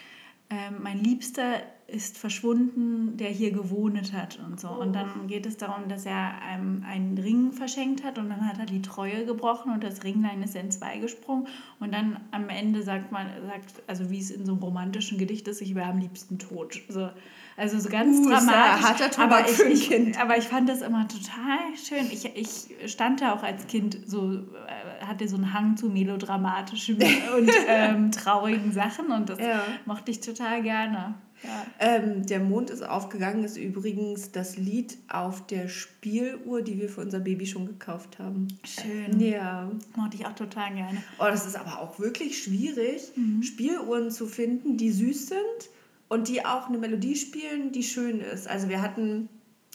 [0.49, 4.69] ähm, mein Liebster ist verschwunden, der hier gewohnt hat und so.
[4.69, 8.59] Und dann geht es darum, dass er einem einen Ring verschenkt hat und dann hat
[8.59, 11.47] er die Treue gebrochen und das Ringlein ist in zwei gesprungen.
[11.79, 15.47] Und dann am Ende sagt man, sagt, also wie es in so einem romantischen Gedicht
[15.47, 16.79] ist, ich wäre am liebsten tot.
[16.87, 17.09] So,
[17.57, 18.85] also so ganz Uh, ist dramatisch.
[18.85, 20.19] harter Tobak aber, ich, ich, Kind.
[20.19, 22.07] aber ich fand das immer total schön.
[22.11, 26.95] Ich, ich stand da auch als Kind so, äh, hatte so einen Hang zu melodramatischen
[27.37, 29.61] und ähm, traurigen Sachen und das Ja.
[29.85, 31.15] mochte ich total gerne.
[31.43, 31.65] Ja.
[31.79, 37.01] Ähm, der Mond ist aufgegangen ist übrigens das Lied auf der Spieluhr, die wir für
[37.01, 38.47] unser Baby schon gekauft haben.
[38.63, 39.19] Schön.
[39.19, 39.71] Ja.
[39.95, 41.01] Mochte ich auch total gerne.
[41.19, 45.69] Oh, das ist aber auch wirklich schwierig, Spieluhren zu finden, die süß sind
[46.09, 48.47] und die auch eine Melodie spielen, die schön ist.
[48.47, 49.27] Also wir hatten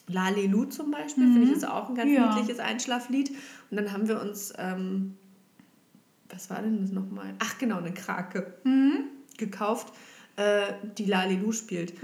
[0.09, 2.33] Lalelu zum Beispiel, finde ich ist auch ein ganz Ja.
[2.37, 3.31] niedliches Einschlaflied.
[3.71, 5.17] Und dann haben wir uns, ähm,
[6.29, 7.35] was war denn das nochmal?
[7.41, 8.55] Ach genau, eine Krake
[9.37, 9.93] gekauft,
[10.37, 11.95] äh, die Lalelu spielt.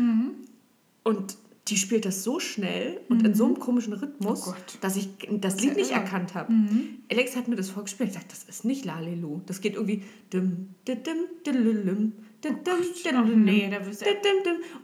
[1.05, 1.37] Und
[1.69, 5.61] die spielt das so schnell und in so einem komischen Rhythmus, Oh dass ich das
[5.61, 6.53] Lied nicht erkannt habe.
[7.11, 8.09] Alex hat mir das vorgespielt.
[8.11, 9.41] Ich dachte, das ist nicht Lalelu.
[9.47, 10.03] Das geht irgendwie.
[10.33, 10.99] Dim, dim,
[11.47, 12.13] dim.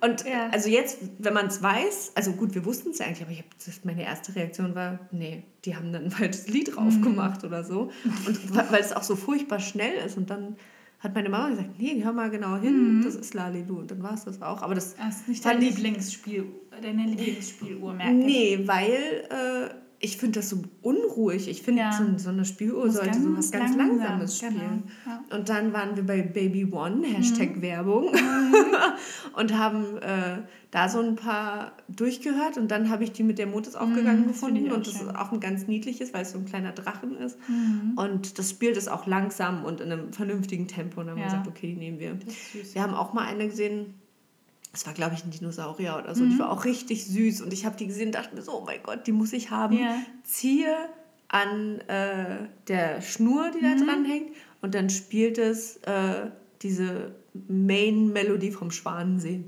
[0.00, 0.48] Und Ja.
[0.50, 3.38] also jetzt, wenn man es weiß, also gut, wir wussten es ja eigentlich, aber ich
[3.40, 7.02] hab, meine erste Reaktion war, nee, die haben dann halt das Lied drauf Mhm.
[7.02, 7.90] gemacht oder so.
[8.26, 10.56] Und weil es auch so furchtbar schnell ist und dann
[11.00, 13.78] hat meine Mama gesagt, nee, hör mal genau hin, das ist Lalelu.
[13.78, 14.62] Und dann war es das auch.
[14.62, 16.46] Aber das Das ist nicht dein Lieblingsspiel,
[16.82, 18.14] deine Lieblingsspieluhr, merke.
[18.14, 21.48] Nee, weil äh, ich finde das so unruhig.
[21.48, 21.92] Ich finde, Ja.
[21.92, 24.82] so, so eine Spieluhr sollte so was ganz langsam, Langsames genau, spielen.
[25.06, 25.36] ja.
[25.36, 27.62] Und dann waren wir bei Baby One, Hashtag Mhm.
[27.62, 28.12] Werbung,
[29.36, 30.38] und haben äh,
[30.70, 32.58] da so ein paar durchgehört.
[32.58, 34.70] Und dann habe ich die mit der Mond ist aufgegangen Mhm, gefunden.
[34.70, 37.38] Und das ist auch ein ganz niedliches, weil es so ein kleiner Drachen ist.
[37.48, 37.94] Mhm.
[37.96, 41.00] Und das spielt es auch langsam und in einem vernünftigen Tempo.
[41.00, 41.30] Und dann haben wir Ja.
[41.40, 42.16] gesagt, okay, die nehmen wir.
[42.72, 43.94] Wir haben auch mal eine gesehen,
[44.72, 46.24] das war, glaube ich, ein Dinosaurier oder so.
[46.24, 46.30] Mhm.
[46.30, 47.40] Die war auch richtig süß.
[47.42, 49.50] Und ich habe die gesehen und dachte mir so, oh mein Gott, die muss ich
[49.50, 49.78] haben.
[49.78, 49.96] Ja.
[50.24, 50.74] Ziehe
[51.28, 53.86] an äh, der Schnur, die da Mhm.
[53.86, 54.30] dran hängt.
[54.60, 56.30] Und dann spielt es äh,
[56.62, 57.12] diese
[57.48, 59.44] Main-Melodie vom Schwanensee.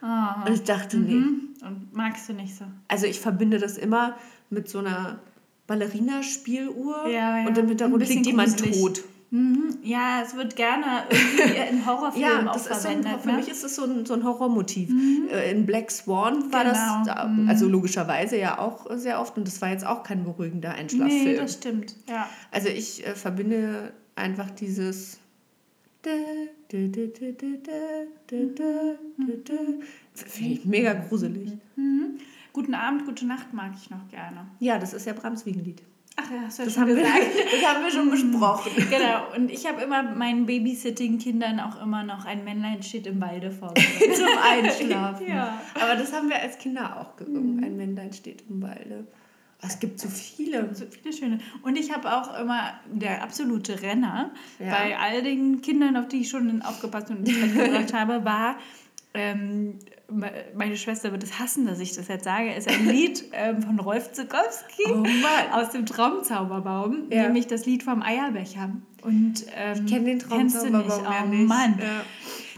[0.00, 0.44] Ah.
[0.46, 1.14] Und ich dachte, nee.
[1.14, 1.54] Mhm.
[1.66, 2.64] Und magst du nicht so?
[2.88, 4.16] Also ich verbinde das immer
[4.50, 5.18] mit so einer
[5.66, 7.08] Ballerina-Spieluhr.
[7.08, 7.46] Ja, ja.
[7.46, 8.80] Und im Ein Hintergrund liegt jemand gruselig.
[8.80, 9.02] tot.
[9.30, 9.76] Mhm.
[9.82, 13.20] Ja, es wird gerne irgendwie in Horrorfilmen Ja, auch ist so ein, verwendet.
[13.20, 13.32] für ne?
[13.34, 14.90] mich ist das so ein, so ein Horrormotiv.
[15.30, 16.72] Äh, In Black Swan war Genau.
[17.04, 20.70] das, da- also logischerweise ja auch sehr oft und das war jetzt auch kein beruhigender
[20.72, 21.24] Einschlaffilm.
[21.24, 21.94] Nee, das stimmt.
[22.08, 22.28] Ja.
[22.50, 25.18] also ich äh, verbinde einfach dieses
[30.24, 31.52] Finde ich mega gruselig.
[31.76, 32.18] Mhm.
[32.52, 34.46] Guten Abend, gute Nacht mag ich noch gerne.
[34.58, 35.82] Ja, das ist ja Brahms Wiegenlied.
[36.20, 37.02] Ach ja, hast du ja Das schon haben, wir,
[37.52, 38.72] das haben wir schon besprochen.
[38.90, 43.50] genau, und ich habe immer meinen Babysitting-Kindern auch immer noch ein Männlein steht im Walde
[43.50, 44.14] vorbereitet.
[44.16, 45.26] Zum Einschlafen.
[45.28, 45.60] Ja.
[45.80, 47.62] Aber das haben wir als Kinder auch gesungen.
[47.62, 49.06] Ein Männlein steht im Walde.
[49.60, 50.72] Es gibt so viele.
[50.74, 51.38] So viele schöne.
[51.62, 54.70] Und ich habe auch immer der absolute Renner Ja.
[54.70, 58.56] bei all den Kindern, auf die ich schon aufgepasst und ins Bett gebracht habe, war.
[59.18, 59.78] Ähm,
[60.10, 63.62] me- meine Schwester wird es hassen, dass ich das jetzt sage, ist ein Lied ähm,
[63.62, 65.04] von Rolf Zukowski Oh
[65.52, 67.22] aus dem Traumzauberbaum, Ja.
[67.24, 68.70] nämlich das Lied vom Eierbecher.
[69.02, 71.10] Und, ähm, Ich kenne den kennst du Traumzauberbaum nicht?
[71.10, 71.48] ja Oh nicht.
[71.48, 71.78] Mann.
[71.80, 72.00] Ja.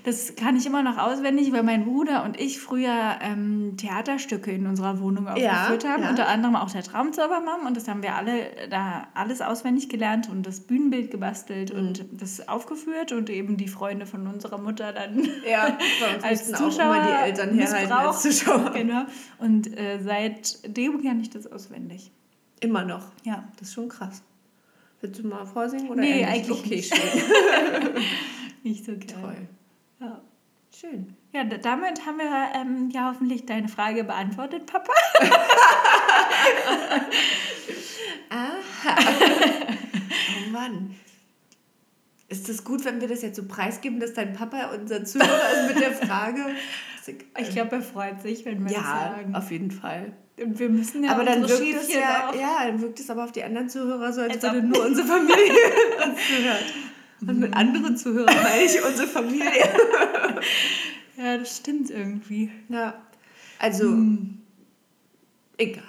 [0.04, 4.66] Das kann ich immer noch auswendig, weil mein Bruder und ich früher ähm, Theaterstücke in
[4.66, 6.02] unserer Wohnung aufgeführt haben.
[6.04, 6.10] ja.
[6.10, 7.66] Unter anderem auch der Traumzaubermann.
[7.66, 11.78] Und das haben wir alle da alles auswendig gelernt und das Bühnenbild gebastelt Mhm.
[11.80, 15.76] und das aufgeführt und eben die Freunde von unserer Mutter dann Ja,
[16.22, 18.22] als Zuschauer auch immer die Eltern herhalten als.
[18.22, 18.70] Zuschauer.
[18.74, 19.02] Genau.
[19.38, 22.10] Und äh, seitdem kann ich das auswendig.
[22.60, 23.04] Immer noch.
[23.24, 23.44] Ja.
[23.58, 24.22] Das ist schon krass.
[25.00, 25.88] Willst du mal vorsingen?
[25.88, 26.94] Oder Nee, eigentlich okay, nicht.
[26.94, 27.90] schön.
[28.62, 29.06] Nicht so geil.
[29.20, 29.48] Toll.
[30.00, 30.20] Ja.
[30.78, 31.16] Schön.
[31.32, 34.92] Ja, damit haben wir ähm, ja hoffentlich deine Frage beantwortet, Papa.
[40.46, 40.94] Oh Mann.
[42.28, 45.74] Ist das gut, wenn wir das jetzt so preisgeben, dass dein Papa unser Zuhörer ist
[45.74, 46.46] mit der Frage?
[47.38, 49.34] Ich glaube, er freut sich, wenn wir das ja, sagen.
[49.34, 50.12] auf jeden Fall.
[50.40, 53.24] Und wir müssen ja aber dann wirkt es ja, auch- ja, dann wirkt es aber
[53.24, 55.34] auf die anderen Zuhörer so, als, Als würde nur unsere Familie
[56.06, 56.64] uns zuhört.
[57.26, 59.50] Und mit anderen Zuhörern meine ich unsere Familie.
[61.16, 62.50] Ja, das stimmt irgendwie.
[62.70, 62.94] Ja.
[63.58, 64.38] Also, Hm.
[65.58, 65.82] egal.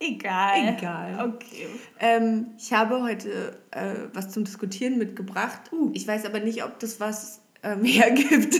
[0.00, 0.74] Egal.
[0.76, 1.32] Egal.
[1.34, 1.68] Okay.
[2.00, 5.60] Ähm, ich habe heute äh, was zum Diskutieren mitgebracht.
[5.92, 8.56] Ich weiß aber nicht, ob das was ähm, hergibt.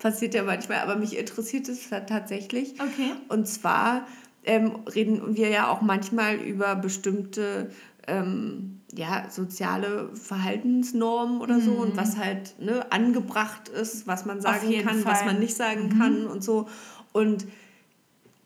[0.00, 2.72] Passiert ja manchmal, aber mich interessiert es tatsächlich.
[2.80, 3.12] Okay.
[3.28, 4.08] Und zwar
[4.44, 7.70] ähm, reden wir ja auch manchmal über bestimmte
[8.06, 14.70] ähm, ja, soziale Verhaltensnormen oder so und was halt ne, angebracht ist, was man sagen
[14.84, 15.26] kann, was Fall.
[15.26, 16.68] man nicht sagen kann und so.
[17.12, 17.46] Und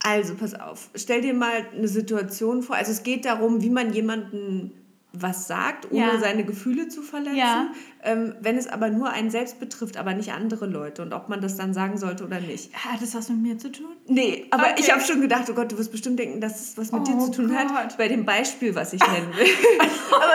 [0.00, 2.76] also, pass auf, stell dir mal eine Situation vor.
[2.76, 4.72] Also, es geht darum, wie man jemanden
[5.12, 6.18] was sagt, ohne Ja.
[6.20, 7.36] seine Gefühle zu verletzen.
[7.38, 7.72] Ja.
[8.04, 11.40] Ähm, wenn es aber nur einen selbst betrifft, aber nicht andere Leute und ob man
[11.40, 12.72] das dann sagen sollte oder nicht.
[12.74, 13.86] Hat das was mit mir zu tun?
[14.06, 14.74] Nee, aber Okay.
[14.80, 17.14] ich habe schon gedacht, oh Gott, du wirst bestimmt denken, dass es was mit dir
[17.16, 17.56] Oh zu tun Gott.
[17.72, 19.46] hat, bei dem Beispiel, was ich nennen will.
[20.12, 20.34] aber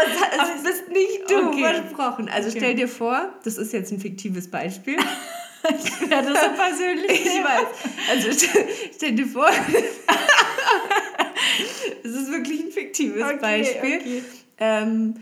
[0.55, 1.63] es, bist nicht du, Okay.
[1.63, 2.27] versprochen.
[2.29, 2.57] Also Okay.
[2.59, 4.97] stell dir vor, das ist jetzt ein fiktives Beispiel.
[6.09, 7.11] Ja, das ist persönlich.
[7.25, 7.67] Ich weiß.
[8.09, 9.47] Also stell, stell dir vor,
[12.03, 14.01] es ist wirklich ein fiktives Beispiel.
[14.63, 15.15] Ähm,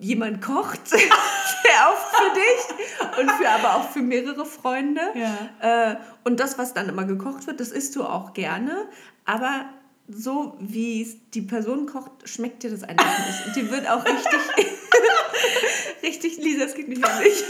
[0.00, 5.00] jemand kocht sehr oft für dich und für aber auch für mehrere Freunde.
[5.14, 5.92] Ja.
[5.92, 8.88] Äh, und das, was dann immer gekocht wird, das isst du auch gerne.
[9.24, 9.64] Aber
[10.08, 13.46] so wie die Person kocht, schmeckt dir das einfach nicht.
[13.46, 14.40] Und dir wird auch richtig,
[16.02, 17.42] richtig, Lisa, es geht nicht um mich.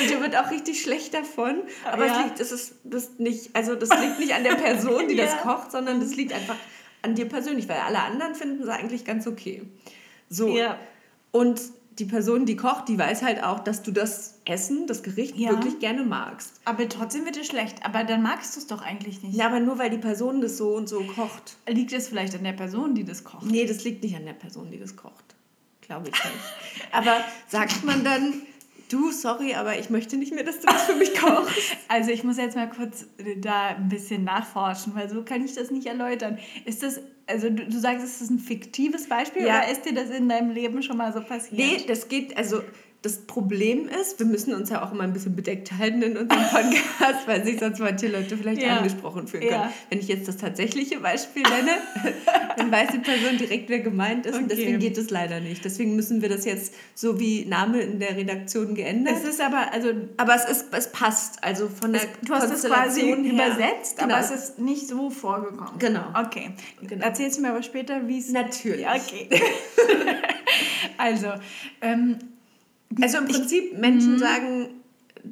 [0.00, 1.62] Und dir wird auch richtig schlecht davon.
[1.92, 2.12] Aber Ja.
[2.18, 5.30] es liegt, es ist, das nicht, also das liegt nicht an der Person, die das
[5.32, 5.36] Ja.
[5.38, 6.56] kocht, sondern das liegt einfach
[7.02, 9.62] an dir persönlich, weil alle anderen finden es eigentlich ganz okay.
[10.30, 10.56] So.
[10.56, 10.78] Ja.
[11.32, 11.60] Und
[11.98, 15.50] die Person, die kocht, die weiß halt auch, dass du das Essen, das Gericht Ja.
[15.50, 16.54] wirklich gerne magst.
[16.64, 17.84] Aber trotzdem wird es schlecht.
[17.84, 19.34] Aber dann magst du es doch eigentlich nicht.
[19.36, 21.56] Ja, aber nur weil die Person das so und so kocht.
[21.68, 23.44] Liegt es vielleicht an der Person, die das kocht?
[23.44, 25.34] Nee, das liegt nicht an der Person, die das kocht.
[25.82, 26.88] Glaube ich nicht.
[26.92, 27.16] aber
[27.48, 28.32] sagt man dann,
[28.88, 31.54] du, sorry, aber ich möchte nicht mehr, dass du das für mich kochst.
[31.88, 33.04] Also ich muss jetzt mal kurz
[33.38, 36.38] da ein bisschen nachforschen, weil so kann ich das nicht erläutern.
[36.64, 39.60] Ist das, also du, du sagst, es ist ein fiktives Beispiel Ja.
[39.60, 41.52] oder ist dir das in deinem Leben schon mal so passiert?
[41.52, 42.62] Nee, das geht, also
[43.02, 46.42] das Problem ist, wir müssen uns ja auch immer ein bisschen bedeckt halten in unserem
[46.50, 48.76] Podcast, weil sich sonst manche Leute vielleicht Ja.
[48.76, 49.54] angesprochen fühlen können.
[49.54, 49.72] Ja.
[49.88, 51.70] Wenn ich jetzt das tatsächliche Beispiel nenne,
[52.58, 54.34] dann weiß die Person direkt, wer gemeint ist.
[54.36, 54.54] Und Okay.
[54.56, 55.64] deswegen geht es leider nicht.
[55.64, 59.14] Deswegen müssen wir das jetzt so wie Name in der Redaktion geändert.
[59.16, 62.64] Es ist aber, also aber es, ist, es passt, also von der du hast es
[62.64, 63.16] quasi her.
[63.16, 64.14] übersetzt, Genau.
[64.14, 65.78] aber es ist nicht so vorgekommen.
[65.78, 66.04] Genau.
[66.26, 66.50] Okay.
[66.82, 67.02] Genau.
[67.02, 68.28] Erzählst du mir aber später, wie es...
[68.30, 68.86] Natürlich.
[68.86, 69.28] Okay.
[70.98, 71.28] also,
[71.80, 72.18] ähm,
[73.00, 74.80] Also im Prinzip Menschen sagen,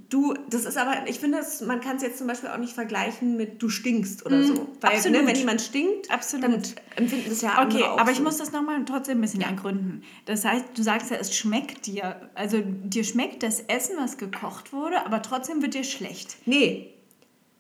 [0.09, 2.73] du, das ist aber, ich finde, das, man kann es jetzt zum Beispiel auch nicht
[2.73, 4.68] vergleichen mit du stinkst oder so.
[4.81, 5.21] Weil absolut.
[5.23, 6.44] Ne, wenn jemand stinkt, Absolut.
[6.44, 6.62] dann
[6.97, 8.23] empfinden das ja Okay, andere auch aber ich so.
[8.23, 10.03] muss das nochmal trotzdem ein bisschen ergründen.
[10.27, 12.31] Das heißt, du sagst ja, es schmeckt dir.
[12.35, 16.37] Also dir schmeckt das Essen, was gekocht wurde, aber trotzdem wird dir schlecht.
[16.47, 16.94] Nee.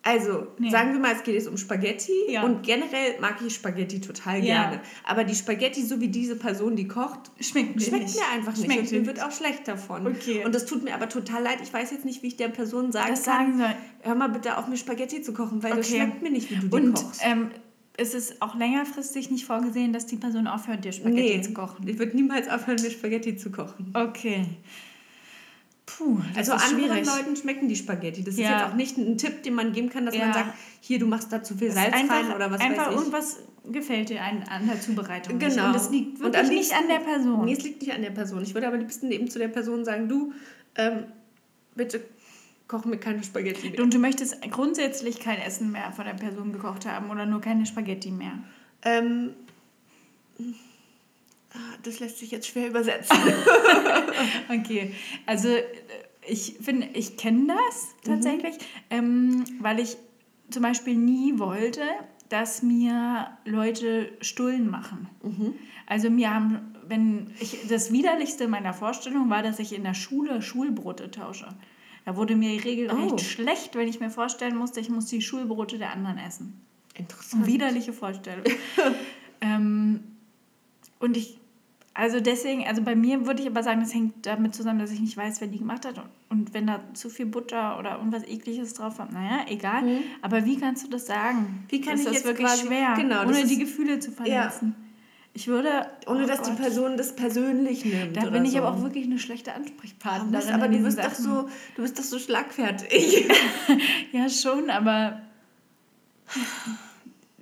[0.08, 0.70] Also, Nee.
[0.70, 2.42] sagen wir mal, es geht jetzt um Spaghetti Ja.
[2.42, 4.62] und generell mag ich Spaghetti total Ja.
[4.70, 4.80] gerne.
[5.04, 8.16] Aber die Spaghetti, so wie diese Person die kocht, Schmeckt dir schmeckt nicht.
[8.16, 8.64] mir einfach nicht.
[8.64, 10.06] Schmeckt und mir wird auch schlecht davon.
[10.06, 10.44] Okay.
[10.46, 11.58] Und das tut mir aber total leid.
[11.62, 13.74] Ich weiß jetzt nicht, wie ich der Person sagen Das kann, sagen soll.
[14.02, 15.96] hör mal bitte auf, mir Spaghetti zu kochen, weil das Okay.
[16.02, 17.20] schmeckt mir nicht, wie du die Und kochst.
[17.24, 17.50] ähm,
[17.98, 21.86] ist es auch längerfristig nicht vorgesehen, dass die Person aufhört, dir Spaghetti nee, zu kochen?
[21.86, 23.92] ich würde niemals aufhören, mir Spaghetti zu kochen.
[23.92, 24.46] Okay.
[25.96, 27.06] Puh, das Also ist anderen schwierig.
[27.06, 28.22] Leuten schmecken die Spaghetti.
[28.22, 28.50] Das ist Ja.
[28.60, 30.26] jetzt auch nicht ein Tipp, den man geben kann, dass Ja.
[30.26, 32.86] man sagt, hier, du machst da zu viel Salz ist einfach, rein oder was einfach
[32.86, 32.98] weiß ich.
[32.98, 33.36] irgendwas
[33.72, 35.48] gefällt dir an, an der Zubereitung nicht.
[35.50, 35.66] Genau.
[35.68, 37.44] Und das liegt wirklich am nicht liebsten- an der Person.
[37.46, 38.42] Nee, es liegt nicht an der Person.
[38.42, 40.32] Ich würde aber liebsten eben zu der Person sagen, du,
[40.76, 41.04] ähm,
[41.74, 42.00] bitte
[42.66, 43.80] koch mir keine Spaghetti mehr.
[43.82, 47.64] Und du möchtest grundsätzlich kein Essen mehr von der Person gekocht haben oder nur keine
[47.64, 48.38] Spaghetti mehr.
[48.82, 49.30] Ähm,
[51.82, 53.16] das lässt sich jetzt schwer übersetzen.
[54.50, 54.92] Okay,
[55.26, 55.62] also äh,
[56.26, 58.56] ich finde, ich kenne das tatsächlich,
[58.90, 59.96] ähm, weil ich
[60.50, 61.82] zum Beispiel nie wollte,
[62.28, 65.08] dass mir Leute Stullen machen.
[65.86, 70.42] Also mir haben, wenn ich das widerlichste meiner Vorstellung war, dass ich in der Schule
[70.42, 71.48] Schulbrote tausche.
[72.04, 73.18] Da wurde mir regelrecht Oh.
[73.18, 76.60] schlecht, wenn ich mir vorstellen musste, ich muss die Schulbrote der anderen essen.
[76.94, 77.46] Interessant.
[77.46, 78.44] Widerliche Vorstellung.
[79.40, 80.00] ähm,
[81.00, 81.38] und ich,
[81.94, 85.00] also deswegen, also bei mir würde ich aber sagen, das hängt damit zusammen, dass ich
[85.00, 85.98] nicht weiß, wer die gemacht hat.
[85.98, 89.82] Und, und wenn da zu viel Butter oder irgendwas ekliges drauf war, naja, egal.
[90.22, 91.38] Aber wie kannst du das sagen?
[91.38, 91.64] Mhm.
[91.70, 94.12] Wie kann das ich ist jetzt wirklich quasi- schwer, genau, ohne ist- die Gefühle zu
[94.12, 94.74] verletzen.
[95.34, 98.16] Ich würde, Ohne oh dass die Gott, Person das persönlich nimmt.
[98.16, 98.58] da bin ich so.
[98.58, 100.48] aber auch wirklich eine schlechte Ansprechpartnerin.
[100.52, 103.28] Aber du bist doch so, du bist doch so schlagfertig.
[104.12, 105.20] Ja, schon, aber.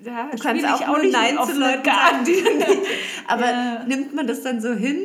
[0.05, 2.89] Ja, Du kannst auch, nur Nein zu Leuten sagen, die du nicht.
[3.29, 3.85] Aber Ja.
[3.85, 4.99] nimmt man das dann so hin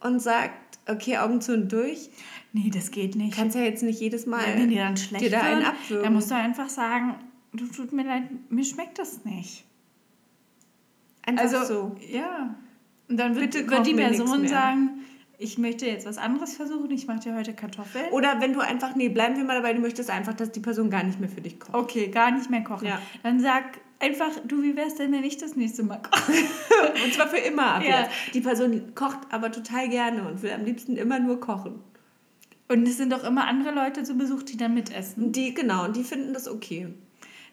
[0.00, 2.10] und sagt, okay, Augen zu und durch?
[2.52, 3.36] Nee, das geht nicht.
[3.36, 6.04] Kannst ja jetzt nicht jedes Mal Wenn dir dann schlecht dir da einen abwürgen.
[6.04, 7.14] dann musst du einfach sagen,
[7.52, 9.64] du tut mir leid, mir schmeckt das nicht.
[11.24, 11.96] Einfach also, so.
[12.10, 12.54] ja.
[13.08, 14.90] Und dann wird, wird die Person sagen,
[15.38, 18.06] ich möchte jetzt was anderes versuchen, ich mache dir heute Kartoffeln.
[18.10, 20.90] Oder wenn du einfach, nee, bleiben wir mal dabei, du möchtest einfach, dass die Person
[20.90, 21.74] gar nicht mehr für dich kocht.
[21.74, 22.86] Okay, gar nicht mehr kochen.
[22.86, 23.00] Ja.
[23.22, 23.64] Dann sag
[24.02, 26.32] einfach, du, wie wär's denn, wenn ich das nächste Mal koche?
[27.04, 28.08] Und zwar für immer ab Ja.
[28.34, 31.80] Die Person kocht aber total gerne und will am liebsten immer nur kochen.
[32.68, 35.32] Und es sind doch immer andere Leute zu Besuch, die dann mitessen.
[35.32, 36.88] Die, genau, und die finden das okay.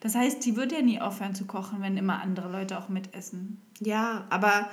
[0.02, 3.60] Das heißt, die wird ja nie aufhören zu kochen, wenn immer andere Leute auch mitessen.
[3.82, 4.70] Ja, aber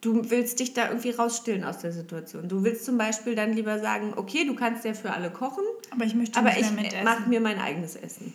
[0.00, 2.48] du willst dich da irgendwie rausstillen aus der Situation.
[2.48, 6.04] Du willst zum Beispiel dann lieber sagen, okay, du kannst ja für alle kochen, Aber
[6.04, 7.04] ich möchte aber nicht ich mehr mitessen.
[7.04, 8.32] mache mir mein eigenes Essen.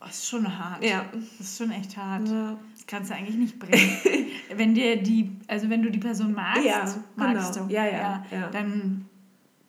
[0.00, 0.84] Das ist schon hart.
[0.84, 1.04] Ja.
[1.12, 2.28] Das ist schon echt hart.
[2.28, 2.58] Ja.
[2.74, 3.96] Das kannst du eigentlich nicht bringen.
[4.56, 6.84] wenn dir die, also wenn du die Person magst, Ja,
[7.16, 7.66] magst genau.
[7.66, 7.72] du.
[7.72, 8.48] Ja, ja, ja.
[8.52, 9.06] Dann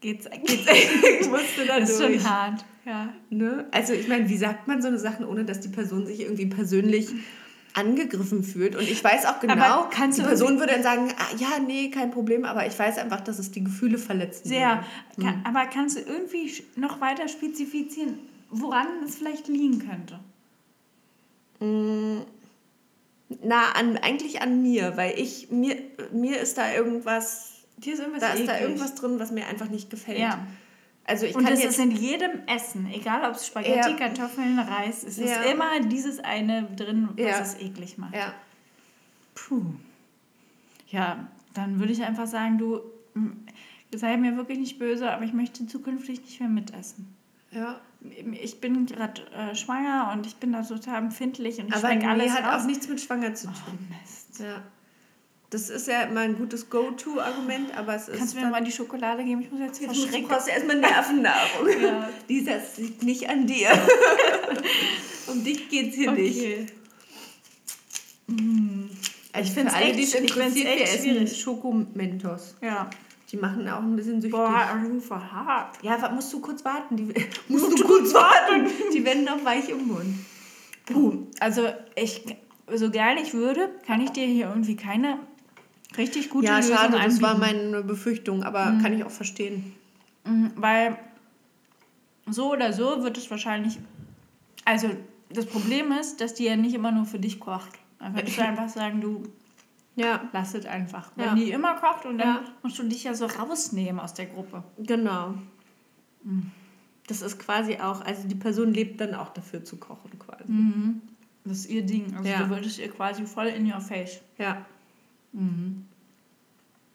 [0.01, 1.29] geht's, echt.
[1.29, 2.21] Musst du da das ist durch.
[2.21, 2.65] schon hart.
[2.85, 3.09] Ja.
[3.29, 3.65] Ne?
[3.71, 6.45] Also ich meine, wie sagt man so eine Sachen, ohne dass die Person sich irgendwie
[6.45, 7.09] persönlich
[7.73, 8.75] angegriffen fühlt?
[8.75, 12.45] Und ich weiß auch genau, die Person würde dann sagen, ah, ja, nee, kein Problem,
[12.45, 14.45] aber ich weiß einfach, dass es die Gefühle verletzt.
[14.45, 14.83] Sehr.
[15.15, 15.23] Hm.
[15.23, 20.19] Kann, Aber kannst du irgendwie noch weiter spezifizieren, woran es vielleicht liegen könnte?
[23.43, 25.75] Na, an, eigentlich an mir, weil ich, mir,
[26.11, 28.61] mir ist da irgendwas, Dir ist irgendwas da ist da eklig.
[28.69, 30.19] irgendwas drin, was mir einfach nicht gefällt.
[30.19, 30.45] Ja.
[31.05, 33.95] Also ich Und kann das jetzt, ist in jedem Essen, egal ob es Spaghetti, Ja.
[33.95, 35.43] Kartoffeln, Reis, es ist Ja.
[35.43, 37.39] immer dieses eine drin, was Ja.
[37.39, 38.15] es eklig macht.
[38.15, 38.33] ja,
[39.35, 39.61] Puh.
[40.89, 42.79] Ja, dann würde ich einfach sagen, du
[43.93, 47.13] sei mir wirklich nicht böse, aber ich möchte zukünftig nicht mehr mitessen.
[47.51, 47.79] Ja.
[48.41, 52.05] Ich bin gerade äh, schwanger und ich bin da total empfindlich und ich Aber nee,
[52.05, 52.61] alles hat raus.
[52.61, 53.79] auch nichts mit schwanger zu Oh, tun.
[53.89, 54.39] Mist.
[54.39, 54.61] Ja.
[55.49, 58.71] Das ist ja immer ein gutes Go-To-Argument, aber es ist Kannst du mir mal die
[58.71, 59.41] Schokolade geben?
[59.41, 60.27] Ich muss jetzt Jetzt musst du verschrecken.
[60.29, 61.67] brauchst erstmal Nervennahrung.
[61.81, 62.09] Ja.
[62.29, 63.69] Dieses liegt nicht an dir.
[65.27, 66.37] um dich geht's hier nicht.
[66.37, 66.65] Okay.
[68.27, 68.89] Mm.
[69.33, 71.41] Also Ich echt- die es echt essen schwierig.
[71.41, 72.55] Schokomentos.
[72.61, 72.89] Ja.
[73.31, 74.31] Die machen auch ein bisschen süchtig.
[74.39, 75.83] Boah, das voll hart.
[75.83, 76.95] Ja, musst du kurz warten.
[76.95, 77.13] Die,
[77.49, 78.67] musst du kurz warten.
[78.93, 80.15] Die werden noch weich im Mund.
[80.85, 82.23] Puh, also ich,
[82.73, 85.19] so gern ich würde, kann ich dir hier irgendwie keine
[85.97, 87.21] richtig gute Ja, Lösung schade, das anbieten.
[87.21, 89.73] war meine Befürchtung, aber kann ich auch verstehen.
[90.25, 90.97] Mhm, Weil
[92.29, 93.77] so oder so wird es wahrscheinlich.
[94.63, 94.89] Also,
[95.29, 97.71] das Problem ist, dass die ja nicht immer nur für dich kocht.
[97.99, 99.23] Dann würdest du einfach sagen, du
[99.97, 101.11] Ja, lass es einfach.
[101.15, 101.35] Wenn Ja.
[101.35, 102.43] die immer kocht und dann Ja.
[102.63, 104.63] musst du dich ja so rausnehmen aus der Gruppe.
[104.77, 105.33] genau.
[107.07, 110.43] Das ist quasi auch, also die Person lebt dann auch dafür zu kochen quasi.
[111.45, 112.15] Das ist ihr Ding.
[112.17, 112.43] Also, Ja.
[112.43, 114.21] du würdest ihr quasi voll in your face.
[114.37, 114.65] Ja.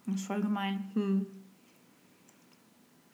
[0.07, 0.91] Das ist voll gemein.
[0.95, 1.27] Hm.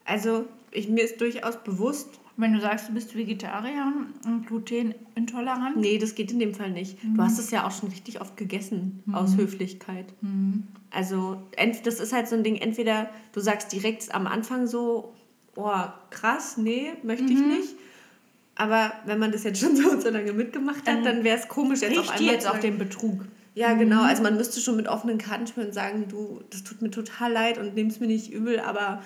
[0.04, 3.92] Also, ich, mir ist durchaus bewusst, Wenn du sagst, du bist Vegetarier
[4.24, 6.96] und glutenintolerant, nee, das geht in dem Fall nicht.
[7.16, 10.06] Du hast es ja auch schon richtig oft gegessen, aus Höflichkeit.
[10.90, 15.12] Also, ent, das ist halt so ein Ding, entweder du sagst direkt am Anfang so,
[15.56, 15.72] oh,
[16.10, 17.74] krass, nee, möchte ich nicht.
[18.54, 21.48] Aber wenn man das jetzt schon so, und so lange mitgemacht hat, dann wäre es
[21.48, 22.32] komisch jetzt auf einmal.
[22.34, 23.24] jetzt zu auf sagen- den Betrug.
[23.54, 24.02] Ja, genau.
[24.02, 27.32] Also man müsste schon mit offenen Karten spielen und sagen, du, das tut mir total
[27.32, 29.02] leid und nimm's mir nicht übel, aber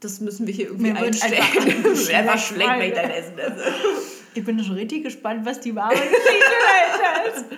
[0.00, 1.34] das müssen wir hier irgendwie Mir einstellen.
[2.14, 3.64] einfach schlecht, wenn ich dein Essen esse.
[4.34, 7.44] Ich bin schon richtig gespannt, was die wahre Geschichte ist.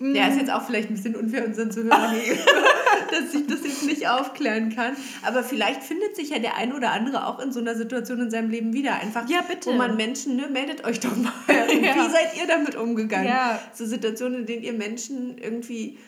[0.00, 2.14] Ja, ist jetzt auch vielleicht ein bisschen unfair unseren Zuhörern
[3.10, 4.96] dass ich das jetzt nicht aufklären kann.
[5.22, 8.30] Aber vielleicht findet sich ja der ein oder andere auch in so einer Situation in
[8.30, 8.94] seinem Leben wieder.
[8.94, 9.70] Einfach, Ja, bitte.
[9.70, 11.32] wo man Menschen, ne, meldet euch doch mal.
[11.48, 11.66] Ja.
[11.68, 13.26] Wie seid ihr damit umgegangen?
[13.26, 13.60] Ja.
[13.74, 15.98] So Situationen, in denen ihr Menschen irgendwie,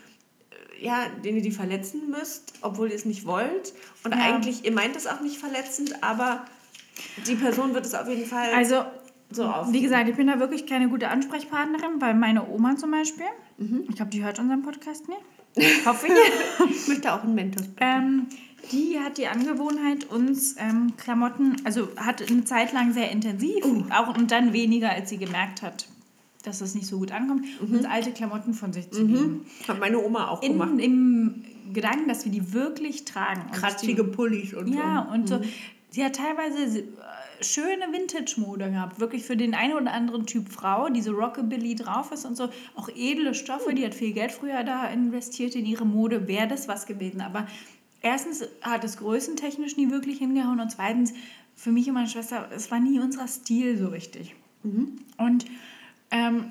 [0.81, 3.73] ja, denen ihr die verletzen müsst, obwohl ihr es nicht wollt.
[4.05, 4.19] Und Ja.
[4.21, 6.45] eigentlich, ihr meint es auch nicht verletzend, aber
[7.27, 8.85] die Person wird es auf jeden Fall Also,
[9.31, 9.73] so auf.
[9.73, 13.27] wie gesagt, ich bin da wirklich keine gute Ansprechpartnerin, weil meine Oma zum Beispiel,
[13.89, 15.21] ich glaube, die hört unseren Podcast nicht.
[15.87, 16.71] Hoffe ich.
[16.71, 17.65] Ich möchte auch einen Mentor.
[17.81, 18.27] ähm,
[18.73, 24.17] die hat die Angewohnheit, uns ähm, Klamotten, also hat eine Zeit lang sehr intensiv, auch
[24.17, 25.87] und dann weniger, als sie gemerkt hat,
[26.43, 29.47] dass es nicht so gut ankommt, uns alte Klamotten von sich zu geben.
[29.69, 30.71] Hat meine Oma auch gemacht.
[30.73, 33.51] In, Im Gedanken, dass wir die wirklich tragen.
[33.53, 35.15] Kratzige Pullis und Ja, so.
[35.15, 35.41] und so.
[35.91, 36.85] Sie hat teilweise äh,
[37.43, 39.01] schöne Vintage-Mode gehabt.
[39.01, 42.49] Wirklich für den einen oder anderen Typ Frau, die so Rockabilly drauf ist und so.
[42.77, 43.75] Auch edle Stoffe.
[43.75, 46.29] Die hat viel Geld früher da investiert in ihre Mode.
[46.29, 47.21] Wäre das was gewesen.
[47.21, 47.47] Aber
[48.03, 50.61] erstens hat es größentechnisch nie wirklich hingehauen.
[50.61, 51.13] Und zweitens,
[51.57, 54.35] für mich und meine Schwester, es war nie unser Stil so richtig.
[55.19, 55.45] Und
[56.11, 56.51] ähm,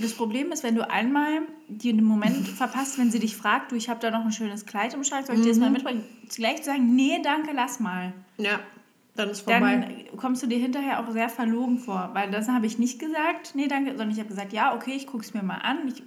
[0.00, 3.88] das Problem ist, wenn du einmal den Moment verpasst, wenn sie dich fragt, du, ich
[3.88, 6.04] habe da noch ein schönes Kleid im Schrank, soll ich dir das mal mitbringen?
[6.28, 8.12] Gleich zu sagen, nee, danke, lass mal.
[8.36, 8.60] Ja,
[9.16, 10.06] dann ist Dann vorbei.
[10.16, 13.66] kommst du dir hinterher auch sehr verlogen vor, weil das habe ich nicht gesagt, nee,
[13.66, 15.88] danke, sondern ich habe gesagt, ja, okay, ich gucke es mir mal an.
[15.88, 16.02] Ich,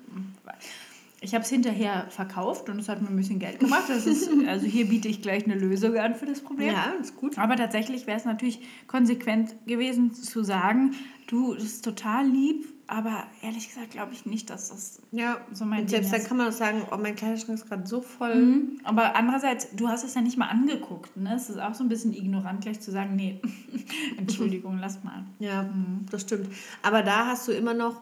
[1.23, 3.89] Ich habe es hinterher verkauft und es hat mir ein bisschen Geld gemacht.
[3.89, 6.69] Ist, also hier biete ich gleich eine Lösung an für das Problem.
[6.69, 7.38] Ja, ist gut.
[7.38, 10.95] Aber tatsächlich wäre es natürlich konsequent gewesen zu sagen,
[11.27, 15.63] du, das ist total lieb, aber ehrlich gesagt glaube ich nicht, dass das Ja, so
[15.65, 16.27] mein und Ding selbst dann ist.
[16.27, 18.36] kann man auch sagen, oh, mein Kleiderschrank ist gerade so voll.
[18.36, 18.80] Mhm.
[18.84, 21.15] Aber andererseits, du hast es ja nicht mal angeguckt.
[21.15, 21.34] Ne?
[21.36, 23.39] Es ist auch so ein bisschen ignorant, gleich zu sagen, nee,
[24.17, 25.23] Entschuldigung, lass mal.
[25.39, 25.69] Ja,
[26.12, 26.47] das stimmt.
[26.84, 28.01] Aber da hast du immer noch,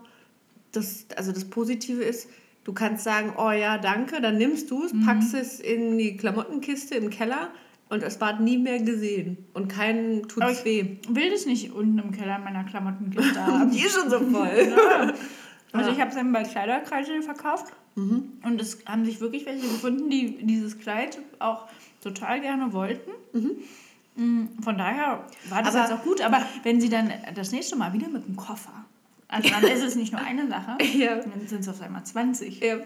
[0.72, 2.28] das, also das Positive ist,
[2.64, 6.96] du kannst sagen, oh ja, danke, dann nimmst du es, packst es in die Klamottenkiste
[6.96, 7.50] im Keller
[7.90, 9.38] und es war nie mehr gesehen.
[9.54, 10.98] Und keinen tut es ich weh.
[11.10, 13.72] will das nicht unten im Keller meiner Klamottenkiste haben.
[13.72, 14.74] Die ist schon so voll.
[15.72, 20.10] Also ich habe es dann bei Kleiderkreisel verkauft und es haben sich wirklich welche gefunden,
[20.10, 21.68] die dieses Kleid auch
[22.02, 23.12] total gerne wollten.
[24.16, 26.22] Mm, Von daher war das Aber- jetzt auch gut.
[26.22, 28.86] Aber wenn sie dann das nächste Mal wieder mit dem Koffer,
[29.30, 31.16] also dann ist es nicht nur eine Sache, Ja.
[31.16, 32.60] dann sind es auf einmal 20.
[32.62, 32.78] Ja.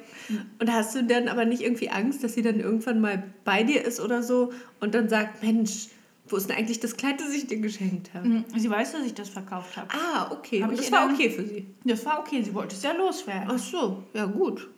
[0.60, 3.84] Und hast du dann aber nicht irgendwie Angst, dass sie dann irgendwann mal bei dir
[3.84, 5.88] ist oder so und dann sagt, Mensch,
[6.28, 8.28] wo ist denn eigentlich das Kleid, das ich dir geschenkt habe?
[8.28, 9.88] Mm, Sie weiß, dass ich das verkauft habe.
[9.92, 10.62] Ah, okay.
[10.64, 11.66] Hab Und das war okay für sie.
[11.84, 13.50] Das war okay, sie wollte es ja loswerden.
[13.52, 14.70] Ach so, ja gut.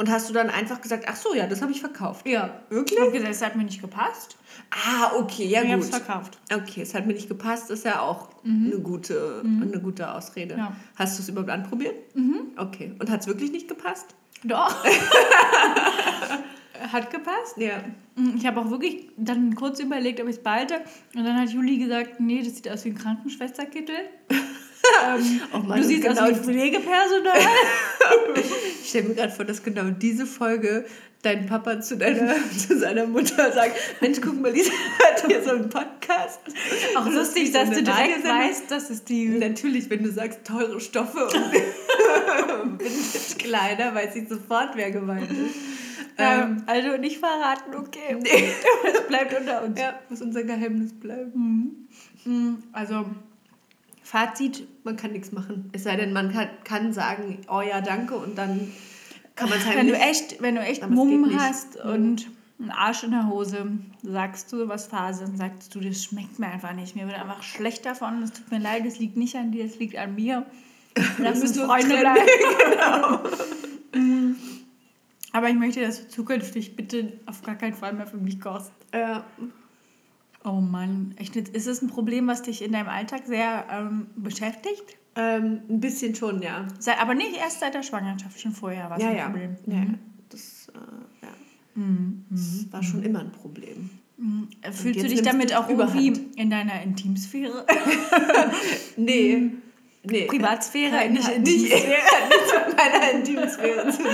[0.00, 2.26] Und hast du dann einfach gesagt, ach so, ja, das habe ich verkauft.
[2.26, 2.62] Ja.
[2.70, 2.98] Wirklich?
[2.98, 4.38] Ich habe gesagt, es hat mir nicht gepasst.
[4.70, 5.92] Ah, okay, ja Und ich habe gut.
[5.92, 6.38] es verkauft.
[6.50, 10.56] Okay, es hat mir nicht gepasst, ist ja auch eine, gute, eine gute Ausrede.
[10.56, 10.74] Ja.
[10.96, 11.94] Hast du es überhaupt anprobiert?
[12.56, 12.94] Okay.
[12.98, 14.14] Und hat es wirklich nicht gepasst?
[14.42, 14.74] Doch.
[16.92, 17.56] hat gepasst.
[17.58, 17.78] Ja.
[18.16, 20.76] Mm, Ich habe auch wirklich dann kurz überlegt, ob ich es behalte.
[21.14, 23.96] Und dann hat Juli gesagt, nee, das sieht aus wie ein Krankenschwesterkittel.
[25.04, 27.38] ähm, Oh Mann, du siehst genau aus wie Pflegepersonal.
[28.82, 30.84] Ich stelle mir gerade vor, dass genau diese Folge
[31.22, 34.72] dein Papa zu, deiner, zu seiner Mutter sagt, Mensch, guck mal, Lisa
[35.06, 36.40] hat hier so einen Podcast.
[36.96, 39.28] auch Das lustig, dass du direkt weißt, dass es die...
[39.28, 41.52] Natürlich, wenn du sagst, teure Stoffe und
[42.80, 45.54] Vintage-Kleider, weiß ich sofort, wer gemeint ist.
[46.18, 48.16] Ähm, also nicht verraten, okay.
[48.20, 48.52] Nee.
[48.92, 49.78] Es bleibt unter uns.
[49.78, 51.88] Ja, muss unser Geheimnis bleiben.
[52.24, 53.06] Mm, Also,
[54.10, 55.70] Fazit, Man kann nichts machen.
[55.72, 58.72] Es sei denn, man kann, kann sagen, oh ja, danke, und dann
[59.36, 60.02] kann man es wenn du heimlich...
[60.02, 61.38] echt, wenn du echt Aber Mumm nicht.
[61.38, 62.26] hast und
[62.58, 63.70] einen Arsch in der Hose,
[64.02, 66.96] sagst du was Phase und sagst du, das schmeckt mir einfach nicht.
[66.96, 68.20] Mir wird einfach schlecht davon.
[68.24, 70.44] Es tut mir leid, es liegt nicht an dir, es liegt an mir.
[71.18, 72.20] Lass uns Freunde bleiben.
[73.92, 74.36] Mm.
[75.32, 78.70] Aber ich möchte, dass du zukünftig bitte auf gar keinen Fall mehr für mich kochst.
[78.94, 79.24] Ja.
[80.44, 84.96] Oh Mann, echt, ist es ein Problem, was dich in deinem Alltag sehr ähm, beschäftigt?
[85.16, 86.66] Ähm, ein bisschen schon, ja.
[86.78, 89.24] Sei- Aber nicht erst seit der Schwangerschaft, schon vorher war es Ja, ein ja.
[89.28, 89.56] Problem.
[89.66, 89.74] ja.
[89.74, 89.84] ja.
[90.30, 90.78] Das, äh,
[91.26, 91.82] ja.
[92.30, 93.90] das war schon immer ein Problem.
[94.62, 96.36] Äh, Fühlst du dich damit auch irgendwie Überhand.
[96.36, 97.66] in deiner Intimsphäre?
[98.96, 99.50] Nee.
[100.04, 100.24] nee.
[100.26, 101.96] Privatsphäre, Kein- nicht Intimsphäre.
[102.02, 104.06] hat nichts mit meiner Intimsphäre zu tun.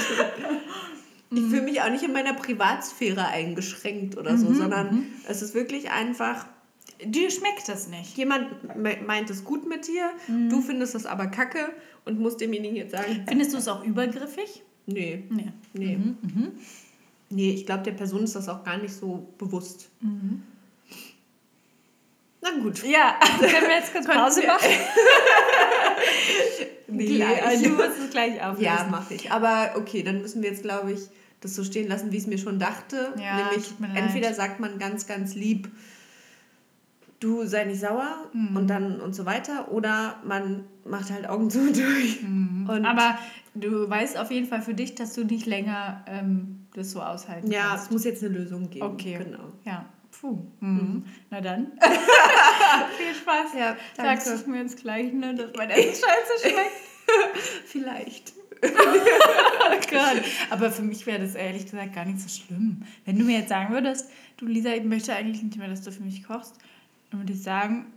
[1.30, 5.90] Ich fühle mich auch nicht in meiner Privatsphäre eingeschränkt oder so, sondern es ist wirklich
[5.90, 6.46] einfach,
[7.04, 8.16] Dir schmeckt das nicht.
[8.16, 10.10] jemand me- meint es gut mit dir,
[10.48, 11.72] du findest es aber kacke
[12.04, 14.62] und musst demjenigen jetzt sagen, Findest du es auch übergriffig?
[14.86, 15.52] nee, Nee.
[15.74, 15.98] nee.
[17.28, 19.90] Nee, ich glaube, der Person ist das auch gar nicht so bewusst.
[22.42, 22.82] Na gut.
[22.84, 24.68] Ja, können wir jetzt kurz Pause machen?
[26.88, 27.44] Nee, Gleich.
[27.44, 28.62] also- Du musst es gleich auflösen.
[28.62, 29.30] Ja, mache ich.
[29.32, 31.00] Aber okay, dann müssen wir jetzt, glaube ich,
[31.40, 33.12] das so stehen lassen, wie ich es mir schon dachte.
[33.20, 35.68] Ja, Nämlich, entweder sagt man ganz, ganz lieb,
[37.20, 38.56] du sei nicht sauer Mhm.
[38.56, 42.22] und dann und so weiter, oder man macht halt Augen zu und durch.
[42.22, 42.84] Und Mhm.
[42.86, 43.18] Aber
[43.54, 47.50] du weißt auf jeden Fall für dich, dass du nicht länger ähm, das so aushalten
[47.50, 47.86] ja, kannst.
[47.86, 48.86] es muss jetzt eine Lösung geben.
[48.86, 49.18] Okay.
[49.18, 49.52] Genau.
[49.64, 49.86] Ja.
[50.20, 50.38] Puh.
[50.60, 51.04] Mhm.
[51.30, 51.72] Na dann.
[52.96, 53.52] Viel Spaß.
[53.58, 54.44] Ja, Sagst danke.
[54.44, 57.36] du mir jetzt gleich, ne, dass mein Essen scheiße schmeckt?
[57.66, 58.32] Vielleicht.
[58.62, 60.22] Oh Gott.
[60.50, 62.82] Aber für mich wäre das ehrlich gesagt gar nicht so schlimm.
[63.04, 65.92] Wenn du mir jetzt sagen würdest, du Lisa, ich möchte eigentlich nicht mehr, dass du
[65.92, 66.54] für mich kochst,
[67.10, 67.92] dann würde ich sagen,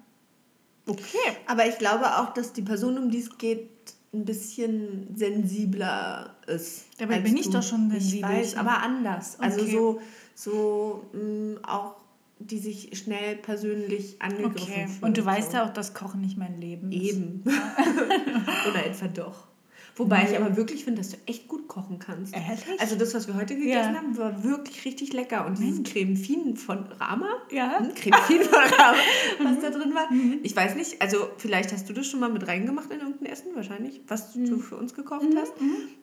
[0.88, 1.18] okay.
[1.48, 3.70] Aber ich glaube auch, dass die Person, um die es geht,
[4.14, 6.86] ein bisschen sensibler ist.
[6.98, 7.52] Dabei bin ich du.
[7.54, 8.30] doch schon Ich sensibel.
[8.30, 9.40] weiß, aber anders.
[9.40, 9.72] Also Okay.
[9.72, 10.02] so,
[10.36, 11.96] so mh, auch,
[12.40, 14.88] die sich schnell persönlich angegriffen Okay.
[14.88, 14.98] fühlen.
[15.04, 17.02] Und du weißt ja auch, dass Kochen nicht mein Leben ist.
[17.12, 17.44] Eben.
[18.70, 19.48] Oder etwa doch.
[19.96, 22.34] Wobei ich aber wirklich finde, dass du echt gut kochen kannst.
[22.34, 22.64] Ehrlich?
[22.80, 24.00] Also das, was wir heute gegessen Ja.
[24.00, 25.46] haben, war wirklich richtig lecker.
[25.46, 27.80] Und dieses Creme Fin von Rama, Ja.
[27.80, 28.98] hm, Creme von Rama,
[29.44, 30.08] was da drin war.
[30.42, 33.48] Ich weiß nicht, also vielleicht hast du das schon mal mit reingemacht in irgendein Essen,
[33.56, 35.52] wahrscheinlich, was du für uns gekocht hast.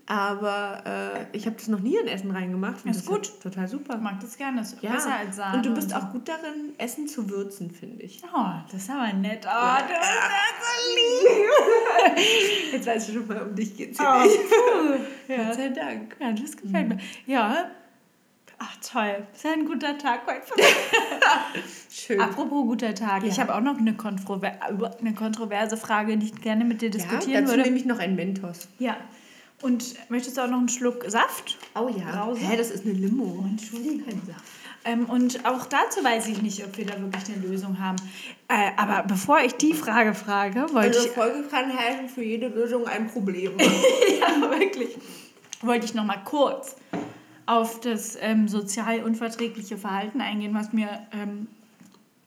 [0.08, 0.82] Aber
[1.32, 2.84] äh, ich habe das noch nie in Essen reingemacht.
[2.84, 3.26] und Ist das gut.
[3.26, 3.94] hat Total super.
[3.96, 4.58] Ich mag das gerne.
[4.60, 4.92] Das ist Ja.
[4.92, 5.56] besser als Sahne.
[5.56, 5.96] Und du bist so.
[5.96, 8.22] auch gut darin, Essen zu würzen, finde ich.
[8.32, 9.44] Oh, das ist aber nett.
[9.46, 10.94] Oh, du bist ja so
[12.14, 12.72] lieb.
[12.72, 14.92] Jetzt weißt du schon mal, um dich geht's Oh, hier puh.
[14.92, 15.04] nicht.
[15.28, 15.44] ja.
[15.44, 16.16] Gott sei Dank.
[16.20, 16.98] ja, das gefällt mir.
[17.26, 17.70] Ja.
[18.58, 19.26] Ach, toll.
[19.32, 20.62] Das ist ein guter Tag heute.
[21.90, 22.20] Schön.
[22.20, 23.24] Apropos guter Tag.
[23.24, 23.42] Ich Ja.
[23.42, 24.52] habe auch noch eine, Kontrover
[25.00, 27.64] eine kontroverse Frage, die ich gerne mit dir ja, diskutieren dazu würde.
[27.64, 28.68] nehme ich noch einen Mentos.
[28.78, 28.96] Ja.
[29.62, 31.56] Und möchtest du auch noch einen Schluck Saft?
[31.74, 32.24] Oh ja.
[32.24, 32.40] Brause?
[32.40, 33.44] Hä, das ist eine Limo.
[33.48, 34.20] Entschuldigung.
[34.84, 37.96] Ähm, und auch dazu weiß ich nicht, ob wir da wirklich eine Lösung haben.
[38.48, 42.48] Äh, aber bevor ich die Frage frage, wollte Also ich Folge kann heißen, für jede
[42.48, 43.52] Lösung ein Problem.
[43.58, 44.96] ja, wirklich.
[45.62, 46.76] Wollte ich noch mal kurz
[47.46, 51.48] auf das ähm, sozial unverträgliche Verhalten eingehen, was mir ähm,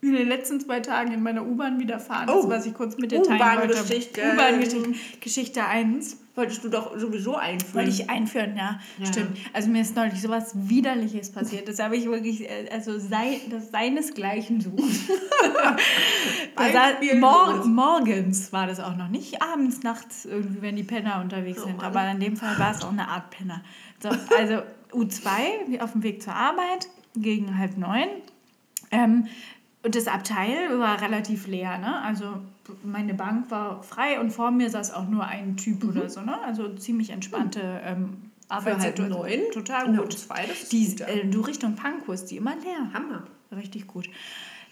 [0.01, 2.49] in den letzten zwei Tagen in meiner U-Bahn widerfahren ist, Oh.
[2.49, 3.73] was ich kurz mit dir teilen wollte.
[3.73, 4.21] U-Bahn-Geschichte.
[4.33, 4.93] U-Bahn-Geschichte.
[5.19, 6.17] Geschichte 1.
[6.35, 7.73] Wolltest du doch sowieso einführen.
[7.73, 8.79] Wollte ich einführen, ja.
[8.97, 9.05] Ja.
[9.07, 9.37] Stimmt.
[9.51, 11.67] Also mir ist neulich sowas Widerliches passiert.
[11.67, 14.79] Das habe ich wirklich, äh, also sei, das seinesgleichen sucht.
[17.19, 19.41] Mor morgens war das auch noch nicht.
[19.41, 21.77] Abends, nachts, irgendwie, wenn die Penner unterwegs Oh sind.
[21.77, 21.85] Mann.
[21.85, 23.61] Aber in dem Fall war es auch eine Art Penner.
[24.01, 24.61] So, also
[24.93, 28.07] U2, auf dem Weg zur Arbeit, gegen halb neun.
[28.91, 29.27] Ähm,
[29.81, 32.01] und das Abteil war relativ leer, ne?
[32.01, 32.25] Also
[32.83, 36.37] meine Bank war frei und vor mir saß auch nur ein Typ oder so, ne?
[36.41, 38.17] Also ziemlich entspannte ähm,
[38.47, 39.09] Für halb Arbeitssituation.
[39.09, 39.39] neun?
[39.53, 40.13] Total der gut.
[40.13, 41.07] U2, das ist die, gut, ja.
[41.07, 42.93] äh, du Richtung Pankow ist die immer leer.
[42.93, 43.23] Hammer.
[43.55, 44.09] Richtig gut.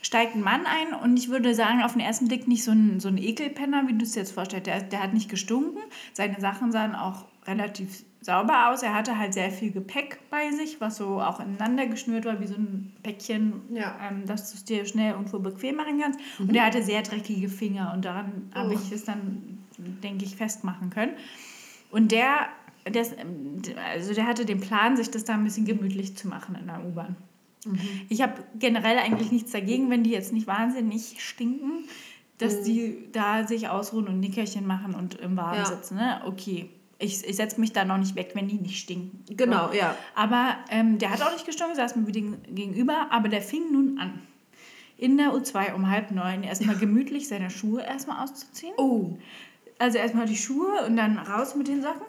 [0.02, 3.00] Steigt ein Mann ein und ich würde sagen, auf den ersten Blick nicht so ein,
[3.00, 4.68] so ein Ekelpenner, wie du es dir jetzt vorstellst.
[4.68, 5.80] Der, der hat nicht gestunken.
[6.14, 8.84] Seine Sachen sahen auch relativ sauber aus.
[8.84, 12.48] Er hatte halt sehr viel Gepäck bei sich, was so auch ineinander geschnürt war, wie
[12.48, 13.96] so ein Päckchen, Ja.
[14.10, 16.20] ähm, dass du es dir schnell irgendwo bequem machen kannst.
[16.40, 20.90] Und er hatte sehr dreckige Finger und daran habe ich es dann, denke ich, festmachen
[20.90, 21.14] können.
[21.90, 22.48] Und der,
[22.90, 23.06] der,
[23.94, 26.84] also der hatte den Plan, sich das da ein bisschen gemütlich zu machen in der
[26.86, 27.16] U-Bahn.
[28.10, 31.84] Ich habe generell eigentlich nichts dagegen, wenn die jetzt nicht wahnsinnig stinken,
[32.38, 35.66] dass die da sich ausruhen und Nickerchen machen und im Warmen Ja.
[35.66, 35.96] sitzen.
[35.96, 36.22] Ne?
[36.26, 36.70] Okay,
[37.00, 39.24] ich, ich setze mich da noch nicht weg, wenn die nicht stinken.
[39.36, 39.96] Genau, ja.
[40.16, 44.00] Aber ähm, der hat auch nicht gestunken, saß mir gegen- gegenüber, aber der fing nun
[44.00, 44.22] an,
[44.98, 48.74] in der U2 um halb neun erstmal gemütlich seine Schuhe erstmal auszuziehen.
[48.78, 49.18] Oh.
[49.80, 52.08] Also erstmal die Schuhe und dann raus mit den Socken,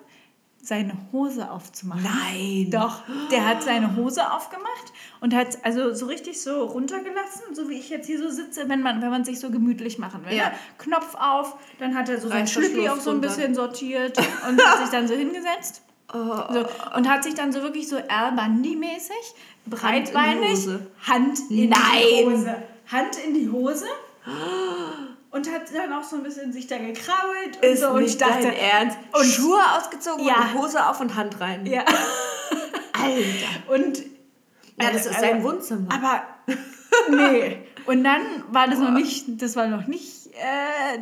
[0.63, 2.03] seine Hose aufzumachen.
[2.03, 2.71] Nein.
[2.71, 7.79] Doch, der hat seine Hose aufgemacht und hat also so richtig so runtergelassen, so wie
[7.79, 10.37] ich jetzt hier so sitze, wenn man, wenn man sich so gemütlich machen will.
[10.37, 10.51] Ja.
[10.51, 10.55] Ne?
[10.79, 14.63] Knopf auf, dann hat er so sein Reißverschluss Schlüppi auch so ein bisschen sortiert und
[14.63, 15.83] hat sich dann so hingesetzt.
[16.11, 16.65] So,
[16.97, 19.35] und hat sich dann so wirklich so Al Bundy-mäßig,
[19.67, 20.87] breitbeinig, Hose.
[21.03, 22.25] Hand in die.
[22.25, 22.63] Hose.
[22.91, 23.85] Hand in die Hose.
[25.31, 27.91] Und hat dann auch so ein bisschen sich da gekrault und Ist so.
[27.91, 28.99] Und nicht ich dachte, dein Ernst.
[29.13, 30.37] und- Schuhe ausgezogen Ja.
[30.37, 31.67] und Hose auf und Hand rein.
[31.67, 31.85] ja.
[32.95, 33.73] Alter.
[33.75, 33.99] Und
[34.81, 35.89] Ja, das ist Also, sein Wohnzimmer.
[35.93, 36.23] Aber
[37.11, 37.59] nee.
[37.87, 38.21] Und dann
[38.51, 40.99] war das noch nicht, das war noch nicht äh,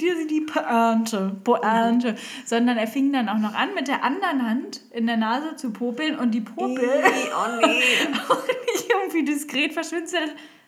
[0.00, 2.14] die, die Pointe, Pointe,
[2.46, 5.72] sondern er fing dann auch noch an, mit der anderen Hand in der Nase zu
[5.72, 7.82] popeln und die Popel oh nee.
[8.28, 10.10] auch nicht irgendwie diskret verschwindet,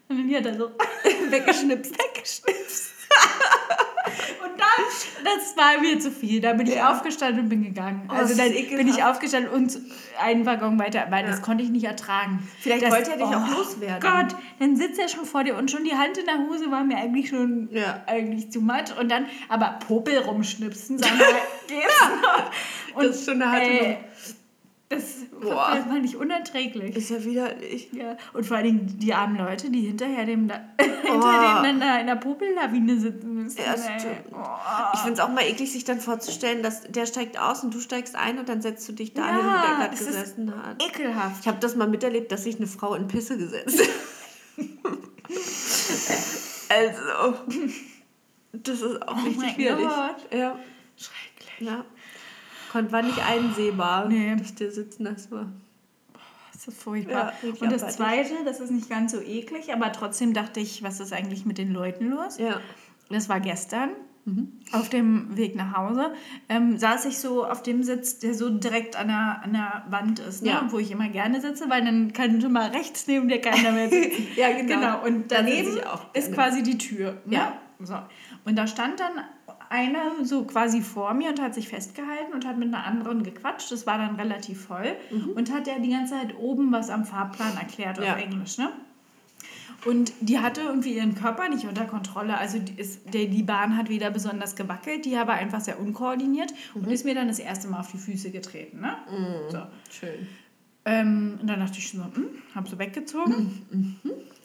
[0.08, 0.70] sondern die hat er so
[1.30, 1.92] Weggeschnipst.
[1.98, 2.90] weggeschnipst.
[4.42, 6.40] Und dann, das war mir zu viel.
[6.40, 6.92] Da bin ich Ja.
[6.92, 8.08] aufgestanden und bin gegangen.
[8.10, 9.78] Oh, also das dann bin ich aufgestanden und
[10.20, 11.42] einen Waggon weiter, weil das Ja.
[11.42, 12.48] konnte ich nicht ertragen.
[12.60, 14.00] Vielleicht das, wollte er dich auch oh loswerden.
[14.00, 16.82] Gott, dann sitzt er schon vor dir und schon die Hand in der Hose war
[16.84, 18.02] mir eigentlich schon Ja.
[18.06, 18.96] eigentlich zu much.
[18.98, 21.26] Und dann, aber Popel rumschnipsen, sag mal,
[21.68, 22.96] geht's noch?
[22.96, 23.96] Und, Das ist schon eine harte Nummer.
[24.92, 25.54] Das Boah.
[25.54, 26.96] war fand ich unerträglich.
[26.96, 27.90] Ist ja widerlich.
[27.92, 30.84] Ja, und vor allen Dingen die armen Leute, die hinterher dem da, Oh.
[31.12, 33.58] hinter dem da in der Popellawine sitzen müssen.
[33.58, 34.24] Ja, stimmt.
[34.32, 34.36] Oh.
[34.94, 37.78] Ich finde es auch mal eklig, sich dann vorzustellen, dass der steigt aus und du
[37.80, 40.52] steigst ein und dann setzt du dich dahin, wo Ja, der gerade es ist gesessen
[40.56, 40.82] hat.
[40.82, 41.40] Ekelhaft.
[41.42, 43.88] Ich habe das mal miterlebt, dass sich eine Frau in Pisse gesetzt hat.
[46.68, 47.34] also,
[48.52, 49.68] das ist auch Oh richtig.
[49.68, 50.26] Gott.
[50.32, 50.58] Ja.
[50.96, 51.60] Schrecklich.
[51.60, 51.84] Ja.
[52.70, 54.36] Kon war nicht einsehbar, Nee.
[54.36, 55.46] dass der sitzen das war.
[56.52, 57.32] Das ist furchtbar.
[57.42, 57.96] Ja, und das abartig.
[57.96, 61.58] Zweite, das ist nicht ganz so eklig, aber trotzdem dachte ich, was ist eigentlich mit
[61.58, 62.38] den Leuten los?
[62.38, 62.60] Ja.
[63.08, 63.90] Das war gestern.
[64.70, 66.12] Auf dem Weg nach Hause
[66.48, 70.20] ähm, saß ich so auf dem Sitz, der so direkt an der, an der Wand
[70.20, 70.50] ist, ne?
[70.50, 70.66] Ja.
[70.68, 73.88] wo ich immer gerne sitze, weil dann kann schon mal rechts neben dir keiner mehr
[73.88, 74.28] sitzen.
[74.36, 74.74] Ja, genau.
[74.76, 75.04] genau.
[75.04, 77.14] Und Da daneben auch ist quasi die Tür.
[77.24, 77.36] Ne?
[77.36, 77.58] Ja.
[77.80, 77.96] So.
[78.44, 79.12] Und da stand dann
[79.70, 83.70] einer so quasi vor mir und hat sich festgehalten und hat mit einer anderen gequatscht.
[83.72, 84.96] Das war dann relativ voll.
[85.36, 88.14] Und hat ja die ganze Zeit oben was am Fahrplan erklärt Ja.
[88.14, 88.58] auf Englisch.
[88.58, 88.68] Ne?
[89.86, 92.36] Und die hatte irgendwie ihren Körper nicht unter Kontrolle.
[92.36, 96.52] Also die, ist, der, die Bahn hat weder besonders gewackelt, die war einfach sehr unkoordiniert
[96.74, 98.80] und ist mir dann das erste Mal auf die Füße getreten.
[98.80, 98.94] Ne?
[99.50, 99.58] So.
[99.90, 100.26] Schön.
[100.84, 103.96] Ähm, und dann dachte ich schon so, hm, hab so weggezogen.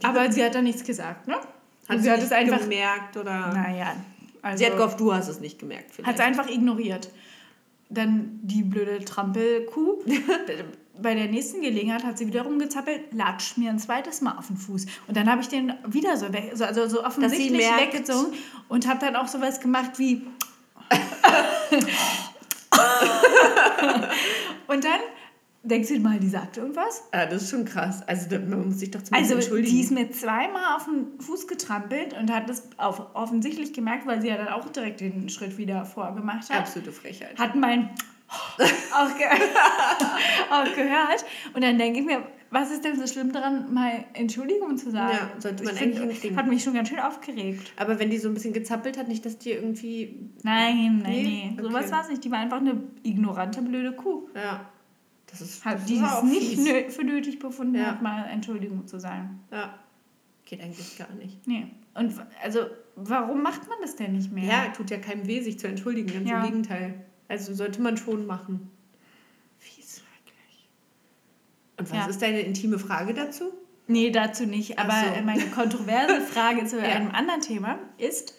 [0.04, 1.34] Aber sie hat dann nichts gesagt, ne?
[1.36, 2.60] Hat Und sie, hat nicht es einfach.
[2.60, 3.54] gemerkt oder?
[3.54, 3.96] Naja.
[4.46, 5.98] Also, Sie hat gehofft, du hast es nicht gemerkt.
[6.04, 7.10] hat es einfach ignoriert.
[7.90, 10.04] Dann die blöde Trampelkuh.
[11.02, 14.58] Bei der nächsten Gelegenheit hat sie wieder rumgezappelt, latscht mir ein zweites Mal auf den
[14.58, 14.86] Fuß.
[15.08, 18.34] Und dann habe ich den wieder so, weg, so, also so offensichtlich weggezogen
[18.70, 20.22] und habe dann auch sowas gemacht wie.
[24.68, 25.00] und dann
[25.66, 27.04] denkst du mal, die sagt irgendwas.
[27.12, 28.02] Ah, das ist schon krass.
[28.08, 29.76] Also da- man muss sich doch zumindest Also entschuldigen.
[29.76, 34.22] die ist mir zweimal auf den Fuß getrampelt und hat das auf, offensichtlich gemerkt, weil
[34.22, 36.60] sie ja dann auch direkt den Schritt wieder vorgemacht hat.
[36.60, 37.38] Absolute Frechheit.
[37.40, 37.90] Hat mein
[38.30, 39.26] auch, ge
[40.52, 41.26] auch gehört.
[41.54, 45.12] Und dann denke ich mir, was ist denn so schlimm daran, mal Entschuldigung zu sagen?
[45.18, 46.38] Ja, sollte man Ich find, eigentlich hinkriegen.
[46.38, 47.74] Hat mich schon ganz schön aufgeregt.
[47.78, 50.30] Aber wenn die so ein bisschen gezappelt hat, nicht, dass die irgendwie...
[50.44, 51.24] Nein, nein, Nee?
[51.24, 51.52] nee.
[51.54, 51.64] Okay.
[51.68, 52.24] Sowas war es nicht.
[52.24, 54.28] Die war einfach eine ignorante, blöde Kuh.
[54.36, 54.70] Ja.
[55.28, 57.88] Das ist, Hat, das die es nicht nö für nötig befunden Ja.
[57.88, 59.44] hat, mal Entschuldigung zu sagen.
[59.52, 59.80] Ja.
[60.46, 61.46] Geht eigentlich gar nicht.
[61.48, 61.68] Nee.
[61.96, 62.14] Und
[62.44, 62.60] also,
[62.96, 64.44] warum macht man das denn nicht mehr?
[64.46, 66.08] Ja, tut ja keinem weh, sich zu entschuldigen.
[66.14, 66.38] Ganz Ja.
[66.44, 67.06] im Gegenteil.
[67.28, 68.70] Also sollte man schon machen.
[69.58, 70.70] Fies, wirklich.
[71.80, 72.06] Und was Ja.
[72.08, 73.52] ist deine intime Frage dazu?
[73.88, 74.78] Nee, dazu nicht.
[74.78, 75.22] Aber so.
[75.24, 78.36] meine kontroverse Frage zu einem anderen Thema ist,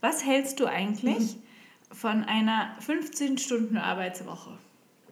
[0.00, 1.36] was hältst du eigentlich
[1.92, 4.56] von einer 15-Stunden-Arbeitswoche?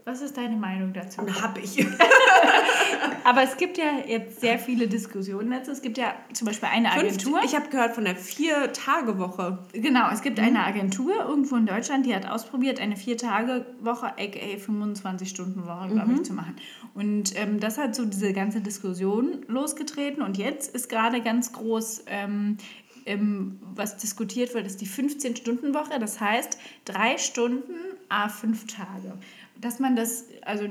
[0.08, 1.20] Was ist deine Meinung dazu?
[1.42, 1.86] Hab ich.
[3.24, 5.70] Aber es gibt ja jetzt sehr viele Diskussionen dazu.
[5.70, 7.42] Es gibt ja zum Beispiel eine Agentur.
[7.44, 9.58] Ich habe gehört von der Vier-Tage-Woche.
[9.74, 15.88] Genau, es gibt eine Agentur irgendwo in Deutschland, die hat ausprobiert, eine Vier-Tage-Woche, aka 25-Stunden-Woche,
[15.90, 16.56] glaube ich, zu machen.
[16.94, 20.22] Und ähm, das hat so diese ganze Diskussion losgetreten.
[20.22, 22.56] Und jetzt ist gerade ganz groß, ähm,
[23.04, 25.98] ähm, was diskutiert wird, ist die 15-Stunden-Woche.
[25.98, 27.74] Das heißt, drei Stunden
[28.08, 29.18] a fünf Tage.
[29.60, 30.64] Dass man das also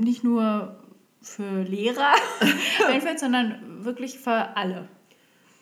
[0.00, 0.82] nicht nur
[1.22, 2.12] für Lehrer
[2.88, 4.88] einführt, sondern wirklich für alle.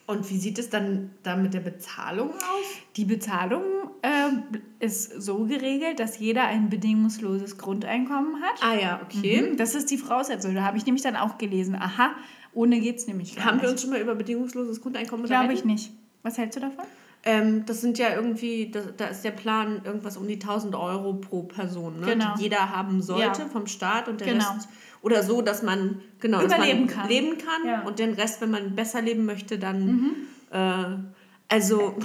[0.07, 2.67] Und wie sieht es dann da mit der Bezahlung aus?
[2.97, 3.63] Die Bezahlung
[4.03, 4.43] ähm,
[4.79, 8.63] ist so geregelt, dass jeder ein bedingungsloses Grundeinkommen hat.
[8.63, 9.41] Ah ja, okay.
[9.53, 10.55] Mhm, Das ist die Voraussetzung.
[10.55, 11.75] Da habe ich nämlich dann auch gelesen.
[11.77, 12.11] Aha,
[12.53, 13.73] ohne geht es nämlich gar Haben wir nicht.
[13.73, 15.59] uns schon mal über bedingungsloses Grundeinkommen Glaube unterhalten?
[15.59, 15.93] ich nicht.
[16.23, 16.85] Was hältst du davon?
[17.27, 21.15] Ähm, das sind ja irgendwie, da, da ist der Plan irgendwas um die 1000 Euro
[21.15, 22.07] pro Person, ne?
[22.07, 22.35] Genau.
[22.37, 23.49] die jeder haben sollte Ja.
[23.49, 24.53] vom Staat und der Genau.
[24.53, 24.69] Rest.
[25.01, 27.09] Oder so, dass man genau Überleben man kann.
[27.09, 27.83] leben kann Ja.
[27.83, 30.15] und den Rest, wenn man besser leben möchte, dann.
[30.51, 30.85] Äh,
[31.49, 31.97] also,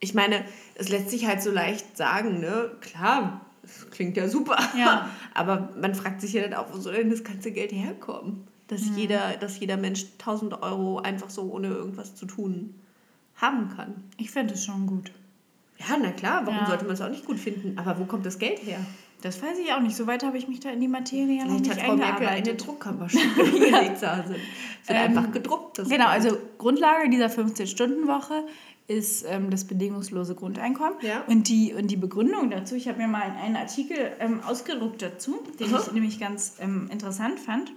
[0.00, 2.70] ich meine, es lässt sich halt so leicht sagen, ne?
[2.80, 4.58] Klar, das klingt ja super.
[4.76, 5.08] Ja.
[5.34, 8.44] Aber man fragt sich ja dann auch, wo soll denn das ganze Geld herkommen?
[8.68, 8.96] Dass, Mhm.
[8.98, 12.74] jeder, dass jeder Mensch 1000 Euro einfach so ohne irgendwas zu tun
[13.42, 14.04] haben kann.
[14.16, 15.12] Ich finde es schon gut.
[15.78, 16.66] Ja, na klar, warum Ja.
[16.66, 17.76] sollte man es auch nicht gut finden?
[17.78, 18.78] Aber wo kommt das Geld her?
[19.20, 19.96] Das weiß ich auch nicht.
[19.96, 22.54] Soweit habe ich mich da in die Materie noch Vielleicht nicht hat Frau Merkel eine.
[22.54, 24.38] Druckermaschine, wenn sie da sind.
[24.88, 25.76] Ähm, einfach gedruckt.
[25.76, 26.00] Genau, Geld.
[26.00, 28.44] also Grundlage dieser 15-Stunden-Woche
[28.88, 30.94] ist ähm, das bedingungslose Grundeinkommen.
[31.02, 31.22] Ja.
[31.28, 35.40] Und, die, und die Begründung dazu, ich habe mir mal einen Artikel ähm, ausgedruckt dazu,
[35.60, 35.82] den Aha.
[35.86, 37.72] ich nämlich ganz ähm, interessant fand.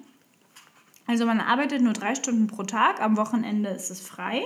[1.08, 4.42] Also man arbeitet nur drei Stunden pro Tag, am Wochenende ist es frei.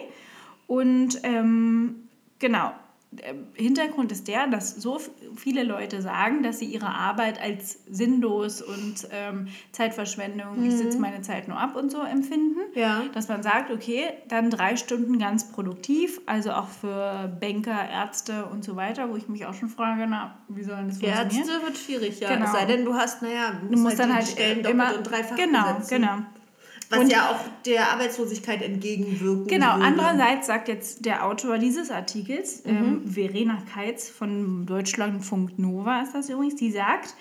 [0.69, 2.07] Und ähm,
[2.37, 2.71] genau,
[3.09, 4.99] der Hintergrund ist der, dass so
[5.35, 11.23] viele Leute sagen, dass sie ihre Arbeit als sinnlos und ähm, Zeitverschwendung, ich sitze meine
[11.23, 12.59] Zeit nur ab und so empfinden.
[12.75, 13.01] Ja.
[13.15, 18.63] Dass man sagt, okay, dann drei Stunden ganz produktiv, also auch für Banker, Ärzte und
[18.63, 21.49] so weiter, wo ich mich auch schon frage, na, wie soll denn das funktionieren?
[21.49, 22.31] Ärzte wird schwierig, ja.
[22.31, 22.45] Genau.
[22.45, 25.01] Es sei denn, du hast, naja, du Du musst dann die halt Stellen immer und
[25.01, 26.01] dreifach genau, besetzen.
[26.01, 26.17] genau.
[26.89, 29.85] Was Und- ja auch der Arbeitslosigkeit entgegenwirken Genau, würde.
[29.85, 36.29] andererseits sagt jetzt der Autor dieses Artikels, ähm, Verena Keitz von Deutschlandfunk Nova ist das
[36.29, 37.13] übrigens, die sagt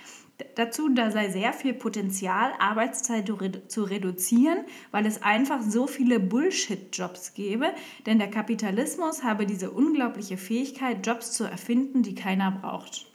[0.55, 3.31] dazu, da sei sehr viel Potenzial, Arbeitszeit
[3.69, 4.59] zu reduzieren,
[4.93, 7.67] weil es einfach so viele Bullshit-Jobs gäbe,
[8.07, 13.07] denn der Kapitalismus habe diese unglaubliche Fähigkeit, Jobs zu erfinden, die keiner braucht.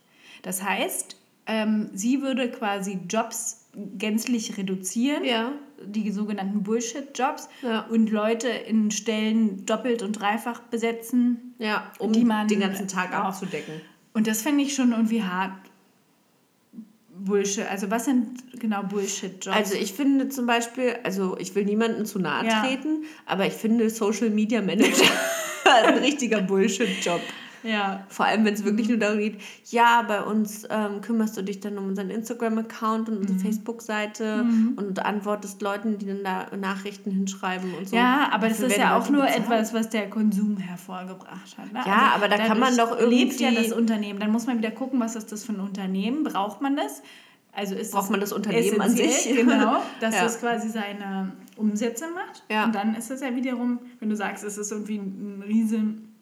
[0.43, 1.15] Das heißt,
[1.47, 3.61] ähm, sie würde quasi Jobs
[3.97, 5.51] gänzlich reduzieren, Ja.
[5.85, 7.81] Die sogenannten Bullshit-Jobs, Ja.
[7.89, 11.53] und Leute in Stellen doppelt und dreifach besetzen.
[11.59, 13.23] Ja, um Die man- den ganzen Tag ja.
[13.23, 13.81] abzudecken.
[14.13, 15.51] Und das finde ich schon irgendwie hart.
[17.15, 17.69] Bullshit.
[17.69, 19.55] Also was sind genau Bullshit-Jobs?
[19.55, 22.61] Also ich finde zum Beispiel, also ich will niemandem zu nahe Ja.
[22.65, 25.05] treten, aber ich finde Social Media Manager
[25.85, 27.21] ein richtiger Bullshit-Job.
[27.63, 28.05] Ja.
[28.09, 29.39] Vor allem, wenn es wirklich nur darum geht,
[29.71, 33.21] ja, bei uns ähm, kümmerst du dich dann um unseren Instagram-Account und Mhm.
[33.21, 34.45] unsere Facebook-Seite
[34.75, 37.95] und antwortest Leuten, die dann da Nachrichten hinschreiben und so.
[37.95, 39.43] Ja, aber das ist ja auch nur bezahlt.
[39.45, 41.71] etwas, was der Konsum hervorgebracht hat.
[41.73, 41.79] Ne?
[41.85, 44.19] Ja, aber da kann man doch lebt ja irgendwie- das Unternehmen.
[44.19, 46.23] Dann muss man wieder gucken, was ist das für ein Unternehmen?
[46.23, 47.01] Braucht man das?
[47.55, 49.29] Also ist Braucht man das Unternehmen an sich?
[49.35, 50.23] Genau, dass Ja.
[50.23, 52.43] das quasi seine Umsätze macht.
[52.49, 52.65] Ja.
[52.65, 56.12] Und dann ist es ja wiederum, wenn du sagst, es ist irgendwie ein, ein riesen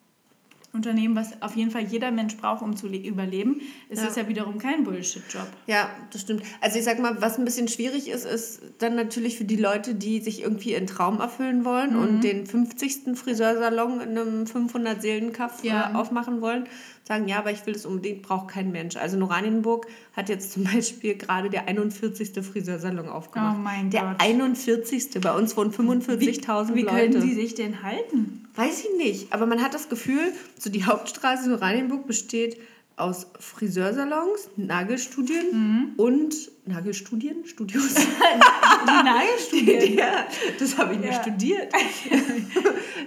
[0.73, 3.59] Unternehmen, was auf jeden Fall jeder Mensch braucht, um zu le- überleben,
[3.89, 4.07] ist Ja.
[4.07, 5.47] es ja wiederum kein Bullshit-Job.
[5.67, 6.43] Ja, das stimmt.
[6.61, 9.95] Also ich sag mal, was ein bisschen schwierig ist, ist dann natürlich für die Leute,
[9.95, 12.01] die sich irgendwie ihren Traum erfüllen wollen Mhm.
[12.01, 13.15] und den 50.
[13.17, 15.91] Friseursalon in einem 500-Seelen-Kaff Ja.
[15.91, 16.65] äh, aufmachen wollen,
[17.11, 18.95] sagen, ja, aber ich will das unbedingt, braucht kein Mensch.
[18.95, 22.31] Also Oranienburg hat jetzt zum Beispiel gerade der 41.
[22.45, 23.57] Friseursalon aufgemacht.
[23.57, 24.15] Oh mein der Gott.
[24.19, 25.19] 41.
[25.21, 26.95] Bei uns wohnen 45.000 Wie Leute.
[26.95, 28.45] können die sich denn halten?
[28.55, 32.57] Weiß ich nicht, aber man hat das Gefühl, so die Hauptstraße in Oranienburg besteht
[32.97, 36.35] aus Friseursalons, Nagelstudien und
[36.65, 37.95] Nagelstudien, Studios.
[37.95, 39.93] Die Nagelstudien.
[39.97, 40.25] ja,
[40.59, 41.21] das habe ich nicht Ja.
[41.21, 41.73] studiert.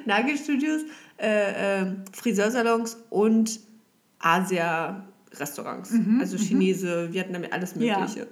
[0.04, 0.82] Nagelstudios,
[1.18, 3.60] äh, äh, Friseursalons und
[4.24, 5.92] Asia-Restaurants.
[6.20, 7.98] also Chinese, Vietnam, alles Mhm, Ja.
[7.98, 8.26] Mögliche.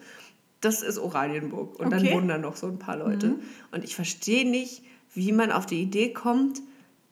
[0.61, 1.78] Das ist Oranienburg.
[1.80, 2.11] Und dann Okay.
[2.11, 2.14] Mhm.
[2.16, 3.34] wohnen da noch so ein paar Leute.
[3.72, 4.82] Und ich verstehe nicht,
[5.14, 6.61] wie man auf die Idee kommt,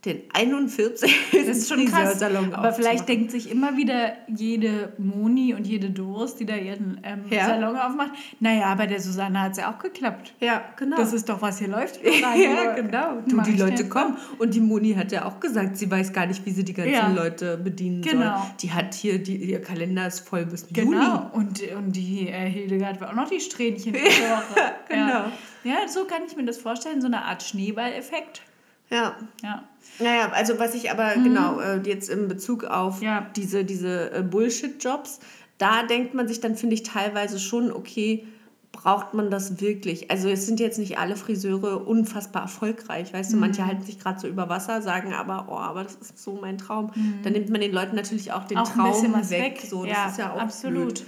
[0.04, 1.14] den 41.
[1.32, 2.12] Das ist schon krass.
[2.12, 7.00] Friseursalon Aber vielleicht denkt sich immer wieder jede Moni und jede Doris, die da ihren
[7.02, 7.46] ähm, Ja.
[7.46, 10.32] Salon aufmacht, naja, bei der Susanne hat es ja auch geklappt.
[10.40, 10.96] Ja, genau.
[10.96, 12.00] Das ist doch, was hier läuft.
[12.22, 13.18] ja, genau.
[13.26, 14.16] Du, die Leute kommen.
[14.38, 16.92] Und die Moni hat ja auch gesagt, sie weiß gar nicht, wie sie die ganzen
[16.92, 17.08] Ja.
[17.08, 18.38] Leute bedienen Genau.
[18.38, 18.46] soll.
[18.60, 21.30] Die hat hier, die, ihr Kalender ist voll bis Genau.
[21.32, 23.94] Und, und die äh, Hildegard war auch noch die Strähnchen.
[23.94, 24.72] Woche.
[24.88, 25.00] genau.
[25.08, 25.32] Ja.
[25.64, 28.42] ja, so kann ich mir das vorstellen, so eine Art Schneeballeffekt.
[28.90, 29.16] Ja.
[29.42, 29.64] Ja.
[29.98, 33.06] Naja, also was ich aber genau äh, jetzt in Bezug auf Mhm.
[33.06, 33.26] Ja.
[33.36, 35.20] diese, diese äh, Bullshit-Jobs,
[35.58, 38.26] da denkt man sich dann, finde ich, teilweise schon, okay,
[38.72, 40.10] braucht man das wirklich?
[40.10, 43.40] Also es sind jetzt nicht alle Friseure unfassbar erfolgreich, weißt du, Mhm.
[43.40, 46.56] manche halten sich gerade so über Wasser, sagen aber, oh, aber das ist so mein
[46.56, 46.92] Traum.
[47.24, 48.62] Dann nimmt man den Leuten natürlich auch den Mhm.
[48.62, 49.30] Auch Traum weg.
[49.30, 49.62] weg.
[49.68, 50.94] So, das ja, ist ja auch absolut.
[50.94, 51.04] Blöd.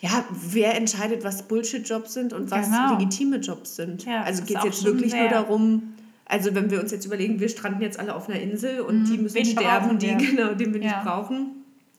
[0.00, 2.92] Ja, wer entscheidet, was Bullshit-Jobs sind und was Genau.
[2.98, 4.04] legitime Jobs sind?
[4.04, 5.94] Ja, also das geht es jetzt wirklich nur darum,
[6.30, 9.18] also wenn wir uns jetzt überlegen, wir stranden jetzt alle auf einer Insel und die
[9.18, 9.44] müssen Mhm.
[9.44, 10.16] Wen sterben, die wir?
[10.30, 10.86] genau, den wir Ja.
[10.86, 11.56] nicht brauchen.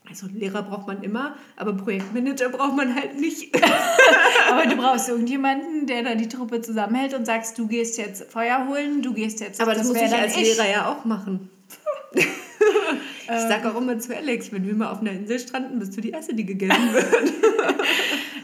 [0.10, 3.56] Also Lehrer braucht man immer, aber Projektmanager braucht man halt nicht.
[4.50, 8.68] Aber du brauchst irgendjemanden, der da die Truppe zusammenhält und sagst, du gehst jetzt Feuer
[8.68, 9.62] holen, du gehst jetzt.
[9.62, 11.50] Aber das, muss wär ich als Lehrer ja auch machen.
[12.14, 12.26] ich
[13.28, 16.10] sag auch immer zu Alex, wenn wir mal auf einer Insel stranden, bist du die
[16.10, 17.34] Erste, die gegessen wird.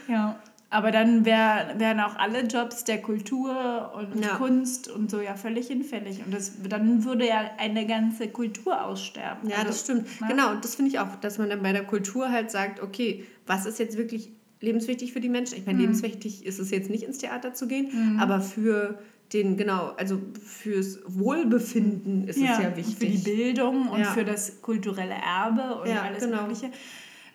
[0.08, 0.40] Ja,
[0.70, 4.36] aber dann wär, wären auch alle Jobs der Kultur und Ja.
[4.36, 6.24] Kunst und so ja völlig hinfällig.
[6.26, 9.50] Und das, dann würde ja eine ganze Kultur aussterben.
[9.50, 10.22] Ja, Also, das stimmt.
[10.22, 10.28] ne?
[10.30, 13.26] Genau, und das finde ich auch, dass man dann bei der Kultur halt sagt, okay,
[13.46, 15.54] was ist jetzt wirklich lebenswichtig für die Menschen?
[15.56, 15.66] Ich Mhm.
[15.68, 19.00] meine, lebenswichtig ist es jetzt nicht ins Theater zu gehen, aber für
[19.34, 22.96] den, genau, also fürs Wohlbefinden ist es ja wichtig.
[22.98, 24.12] Für die Bildung und Ja.
[24.12, 26.42] für das kulturelle Erbe und Ja, alles genau.
[26.44, 26.72] Mögliche.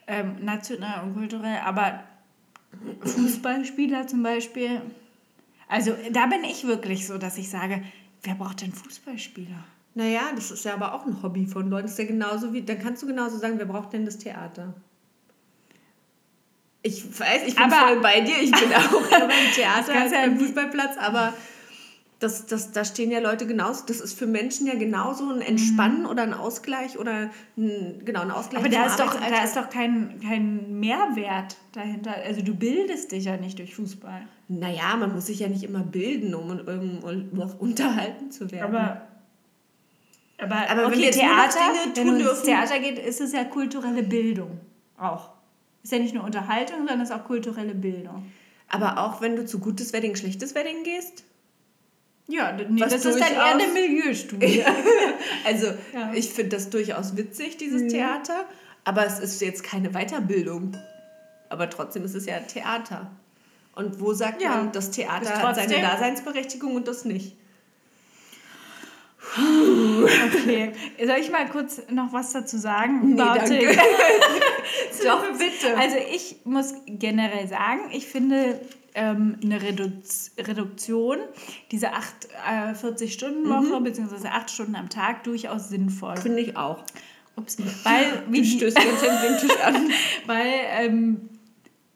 [0.06, 1.58] Ähm, national und kulturell.
[1.64, 2.02] Aber
[3.04, 4.80] Fußballspieler zum Beispiel.
[5.68, 7.82] Also da bin ich wirklich so, dass ich sage,
[8.22, 9.64] wer braucht denn Fußballspieler?
[9.94, 11.82] Naja, das ist ja aber auch ein Hobby von Leuten.
[11.84, 14.74] Das ist ja genauso wie, dann kannst du genauso sagen, wer braucht denn das Theater?
[16.82, 18.38] Ich weiß, ich bin Aber- voll bei dir.
[18.40, 21.32] Ich bin auch eher beim Theater als ja beim Fußballplatz, aber
[22.22, 23.84] das, das, da stehen ja Leute genauso.
[23.86, 28.30] Das ist für Menschen ja genauso ein Entspannen oder ein Ausgleich oder ein, genau, ein
[28.30, 28.66] Ausgleich Mhm.
[28.66, 32.14] Aber da ist doch, da ist doch kein, kein Mehrwert dahinter.
[32.24, 34.22] Also du bildest dich ja nicht durch Fußball.
[34.48, 38.74] Naja, man muss sich ja nicht immer bilden, um, um, um unterhalten zu werden.
[38.74, 39.02] Aber,
[40.38, 41.58] aber, Aber wenn okay, noch Theater,
[41.94, 44.60] Dinge wenn tun du ins Theater geht, ist es ja kulturelle Bildung
[44.96, 45.30] auch.
[45.82, 48.30] Ist ja nicht nur Unterhaltung, sondern ist auch kulturelle Bildung.
[48.68, 51.24] aber auch wenn du zu gutes Wedding, schlechtes Wedding gehst,
[52.28, 54.64] Ja, nee, das ist dann eher eine Milieustudie.
[55.44, 56.06] Also Ja.
[56.06, 56.14] Mhm.
[56.14, 58.44] ich finde das durchaus witzig, dieses Theater,
[58.84, 60.76] aber es ist jetzt keine Weiterbildung.
[61.48, 63.10] Aber trotzdem ist es ja Theater.
[63.74, 67.36] Und wo sagt Ja, man, das Theater hat seine Daseinsberechtigung und das nicht?
[69.36, 70.72] Okay.
[71.04, 73.10] Soll ich mal kurz noch was dazu sagen?
[73.14, 73.60] Nee, danke.
[75.04, 75.76] Doch, bitte.
[75.78, 78.60] Also ich muss generell sagen, ich finde
[78.94, 79.90] ähm, eine Redu
[80.38, 81.18] Reduktion,
[81.70, 83.84] diese 40-Stunden-Woche Mhm.
[83.84, 86.16] beziehungsweise 8 Stunden am Tag durchaus sinnvoll.
[86.16, 86.84] Finde ich auch.
[87.36, 87.56] Ups.
[87.84, 89.90] Weil, wie Du stößt ganz den Tisch an.
[90.26, 91.28] weil ähm,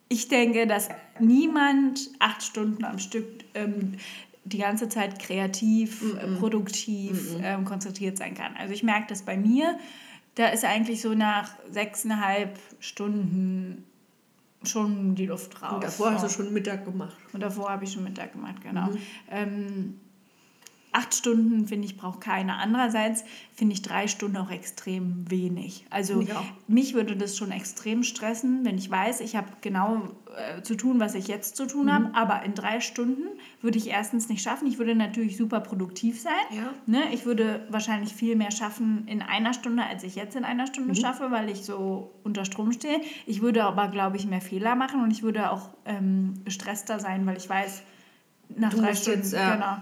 [0.09, 0.89] ich denke, dass
[1.19, 3.93] niemand acht Stunden am Stück ähm,
[4.45, 8.55] die ganze Zeit kreativ, äh, produktiv, ähm, konzentriert sein kann.
[8.57, 9.77] Also ich merke das bei mir,
[10.35, 13.83] da ist eigentlich so nach sechseinhalb Stunden
[14.63, 15.73] schon die Luft raus.
[15.73, 17.15] Und davor hast du schon Mittag gemacht.
[17.33, 18.87] Und davor habe ich schon Mittag gemacht, genau.
[18.87, 18.97] Mhm.
[19.29, 19.99] Ähm,
[20.93, 22.57] acht Stunden, finde ich, braucht keiner.
[22.57, 23.23] Andererseits
[23.53, 25.85] finde ich drei Stunden auch extrem wenig.
[25.89, 26.43] Also Ja.
[26.67, 30.01] mich würde das schon extrem stressen, wenn ich weiß, ich habe genau
[30.35, 31.91] äh, zu tun, was ich jetzt zu tun Mhm.
[31.91, 32.09] habe.
[32.15, 33.23] Aber in drei Stunden
[33.61, 34.67] würde ich erstens nicht schaffen.
[34.67, 36.31] Ich würde natürlich super produktiv sein.
[36.51, 36.73] Ja.
[36.85, 37.03] Ne?
[37.13, 40.67] Ich würde wahrscheinlich viel mehr schaffen in einer Stunde, als ich jetzt in einer Mhm.
[40.67, 43.01] Stunde schaffe, weil ich so unter Strom stehe.
[43.25, 47.25] Ich würde aber, glaube ich, mehr Fehler machen und ich würde auch ähm, gestresster sein,
[47.25, 47.83] weil ich weiß,
[48.55, 49.55] nach Du drei Stunden, jetzt, ja.
[49.55, 49.77] genau.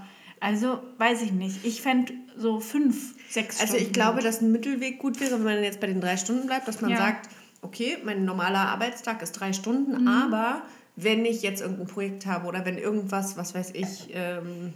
[0.46, 1.66] Also weiß ich nicht.
[1.66, 3.86] Ich fände so fünf, sechs Also Stunden.
[3.88, 6.68] ich glaube, dass ein Mittelweg gut wäre, wenn man jetzt bei den drei Stunden bleibt,
[6.68, 6.98] dass man Ja.
[6.98, 7.30] sagt,
[7.64, 10.08] okay, mein normaler Arbeitstag ist drei Stunden, Mhm.
[10.08, 10.62] aber
[10.96, 14.74] wenn ich jetzt irgendein Projekt habe oder wenn irgendwas, was weiß ich, ähm,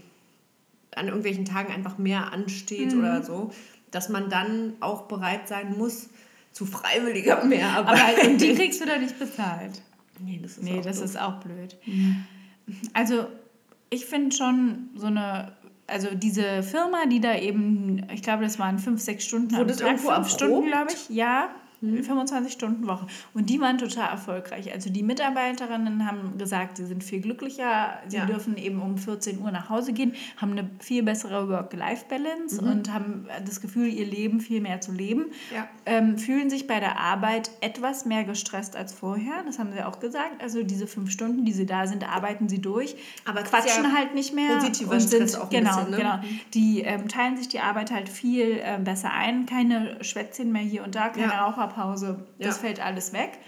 [0.96, 3.00] an irgendwelchen Tagen einfach mehr ansteht Mhm.
[3.00, 3.52] oder so,
[3.92, 6.10] dass man dann auch bereit sein muss,
[6.52, 7.96] zu freiwilliger mehr aber
[8.38, 9.84] die kriegst du da nicht bezahlt.
[10.20, 11.06] nee, das ist Nee, auch das doof.
[11.06, 11.78] ist auch blöd.
[12.94, 13.28] Also,
[13.92, 15.52] ich finde schon so eine,
[15.90, 19.78] also diese Firma, die da eben, ich glaube, das waren fünf, sechs Stunden Wurde am
[19.78, 21.10] Tag, irgendwo fünf Stunden, glaube ich.
[21.10, 21.50] Ja,
[21.82, 23.08] 25 Stunden Woche.
[23.34, 24.72] Und die waren total erfolgreich.
[24.74, 28.26] Also die Mitarbeiterinnen haben gesagt, sie sind viel glücklicher, sie Ja.
[28.26, 33.28] dürfen eben um 14 Uhr nach Hause gehen, haben eine viel bessere Work-Life-Balance und haben
[33.46, 35.26] das Gefühl, ihr Leben viel mehr zu leben.
[35.54, 35.68] Ja.
[35.86, 39.44] Ähm, fühlen sich bei der Arbeit etwas mehr gestresst als vorher.
[39.46, 40.42] Das haben sie auch gesagt.
[40.42, 42.96] Also diese fünf Stunden, die sie da sind, arbeiten sie durch.
[43.26, 44.56] Aber quatschen ja halt nicht mehr.
[44.58, 45.98] positiver und Stress sind, auch ein genau, bisschen, ne?
[45.98, 46.20] genau.
[46.54, 49.46] Die ähm, teilen sich die Arbeit halt viel ähm, besser ein.
[49.46, 51.48] Keine Schwätzchen mehr hier und da, keine Ja.
[51.78, 52.26] Raucherpause.
[52.40, 52.62] Das Ja.
[52.62, 53.40] fällt alles weg.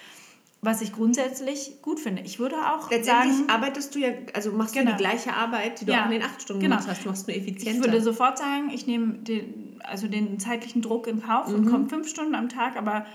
[0.63, 2.21] Was ich grundsätzlich gut finde.
[2.21, 4.91] Ich würde auch Letztendlich sagen, arbeitest du ja, also machst Genau.
[4.91, 6.01] du die gleiche Arbeit, die du Ja.
[6.01, 6.75] auch in den acht Stunden Genau.
[6.75, 7.71] gemacht hast, machst du nur effizienter.
[7.79, 11.89] Ich würde sofort sagen, ich nehme den, also den zeitlichen Druck in Kauf und komme
[11.89, 13.07] fünf Stunden am Tag, aber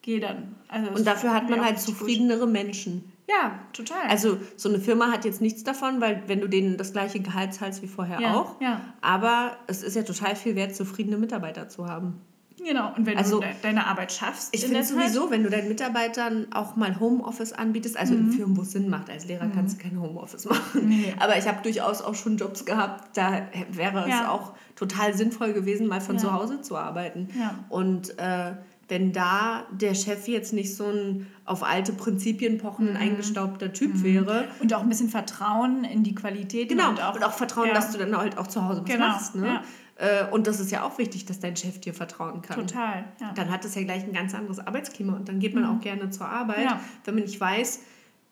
[0.00, 0.54] gehe dann.
[0.68, 0.96] Also Mhm.
[0.96, 3.12] Und dafür hat man halt zufriedenere Menschen.
[3.28, 4.02] Ja, total.
[4.08, 7.52] Also so eine Firma hat jetzt nichts davon, weil wenn du denen das gleiche Gehalt
[7.52, 8.60] zahlst wie vorher Ja, auch.
[8.62, 8.80] ja.
[9.02, 12.20] Aber es ist ja total viel wert, zufriedene Mitarbeiter zu haben.
[12.64, 12.92] Genau.
[12.96, 15.68] Und wenn Also, du de deine Arbeit schaffst, Ich in finde sowieso, wenn du deinen
[15.68, 19.78] Mitarbeitern auch mal Homeoffice anbietest, also in Firmen, wo es Sinn macht, als Lehrer kannst
[19.78, 20.82] du kein Homeoffice machen.
[20.82, 20.88] Mhm.
[20.88, 21.14] Nee.
[21.18, 24.22] Aber ich habe durchaus auch schon Jobs gehabt, da wäre Ja.
[24.22, 26.20] es auch total sinnvoll gewesen, mal von Ja.
[26.22, 27.28] zu Hause zu arbeiten.
[27.38, 27.54] Ja.
[27.68, 28.52] Und äh,
[28.88, 32.58] wenn da der Chef jetzt nicht so ein auf alte Prinzipien Mhm.
[32.58, 36.68] pochenden, eingestaubter Typ wäre, Und auch ein bisschen Vertrauen in die Qualität.
[36.68, 38.90] Genau, Und auch, und auch Vertrauen, ja, dass du dann halt auch zu Hause was
[38.90, 39.34] Genau, machst.
[39.36, 39.46] Ne?
[39.46, 39.62] ja.
[39.96, 42.56] Äh, Und das ist ja auch wichtig, dass dein Chef dir vertrauen kann.
[42.66, 43.32] Total, ja.
[43.34, 46.10] Dann hat es ja gleich ein ganz anderes Arbeitsklima und dann geht man auch gerne
[46.10, 46.64] zur Arbeit, Mhm.
[46.64, 46.80] Ja.
[47.04, 47.80] wenn man nicht weiß,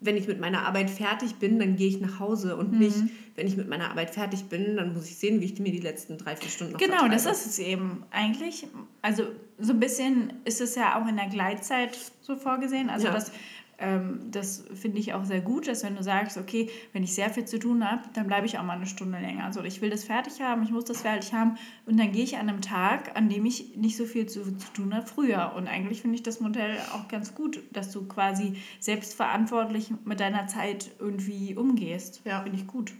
[0.04, 2.58] wenn ich mit meiner Arbeit fertig bin, dann gehe ich nach Hause Mhm.
[2.60, 2.96] und nicht,
[3.36, 5.78] wenn ich mit meiner Arbeit fertig bin, dann muss ich sehen, wie ich mir die
[5.78, 7.30] letzten drei, vier Stunden noch Genau, das vertreibe.
[7.30, 8.66] ist es eben eigentlich.
[9.00, 9.22] Also
[9.60, 12.90] so ein bisschen ist es ja auch in der Gleitzeit so vorgesehen.
[12.90, 13.12] Also Ja.
[13.12, 13.34] das, ähm,
[14.30, 17.46] das finde ich auch sehr gut, dass wenn du sagst, okay, wenn ich sehr viel
[17.46, 19.44] zu tun habe, dann bleibe ich auch mal eine Stunde länger.
[19.44, 22.36] Also ich will das fertig haben, ich muss das fertig haben und dann gehe ich
[22.36, 25.54] an einem Tag, an dem ich nicht so viel zu, zu tun habe, früher.
[25.56, 30.46] Und eigentlich finde ich das Modell auch ganz gut, dass du quasi selbstverantwortlich mit deiner
[30.46, 32.22] Zeit irgendwie umgehst.
[32.24, 32.42] Ja.
[32.42, 32.92] Finde ich gut.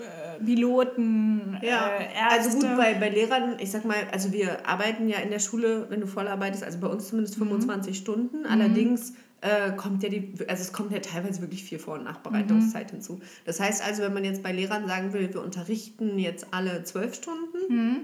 [0.00, 2.30] äh, Piloten, Ja, äh, Ärzte.
[2.30, 5.86] also gut, bei, bei Lehrern, ich sag mal, also wir arbeiten ja in der Schule,
[5.90, 7.44] wenn du voll arbeitest, also bei uns zumindest Mhm.
[7.48, 8.46] 25 Stunden.
[8.46, 12.88] Allerdings äh, kommt ja die, also es kommt ja teilweise wirklich viel Vor- und Nachbereitungszeit
[12.88, 12.96] Mhm.
[12.96, 13.20] hinzu.
[13.44, 17.14] Das heißt also, wenn man jetzt bei Lehrern sagen will, wir unterrichten jetzt alle zwölf
[17.14, 17.96] Stunden Mhm.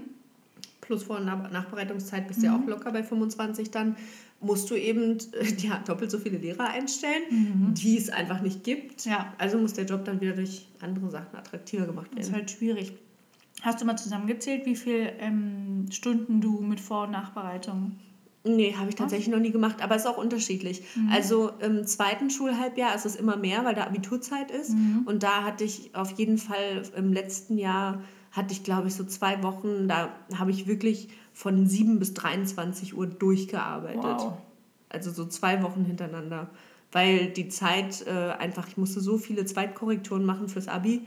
[0.87, 3.95] Plus Vor- und Nach- Nachbereitungszeit bist du ja auch locker bei 25 dann,
[4.39, 9.05] musst du eben äh, ja, doppelt so viele Lehrer einstellen, die es einfach nicht gibt.
[9.05, 9.33] Ja.
[9.37, 12.41] Also muss der Job dann wieder durch andere Sachen attraktiver gemacht Das ist werden.
[12.41, 12.93] halt schwierig.
[13.61, 17.93] Hast du mal zusammengezählt, wie viele ähm, Stunden du mit Vor- und Nachbereitung
[18.43, 20.81] Nee, habe ich tatsächlich noch nie gemacht, aber es ist auch unterschiedlich.
[21.11, 24.73] Also im zweiten Schulhalbjahr ist es immer mehr, weil da Abiturzeit ist.
[25.05, 28.01] Und da hatte ich auf jeden Fall im letzten Jahr,
[28.37, 32.95] hatte ich glaube ich so zwei Wochen, da habe ich wirklich von 7 bis 23
[32.95, 34.03] Uhr durchgearbeitet.
[34.03, 34.33] Wow.
[34.89, 36.49] Also so zwei Wochen hintereinander.
[36.93, 41.01] Weil die Zeit äh, einfach, ich musste so viele Zweitkorrekturen machen fürs Abi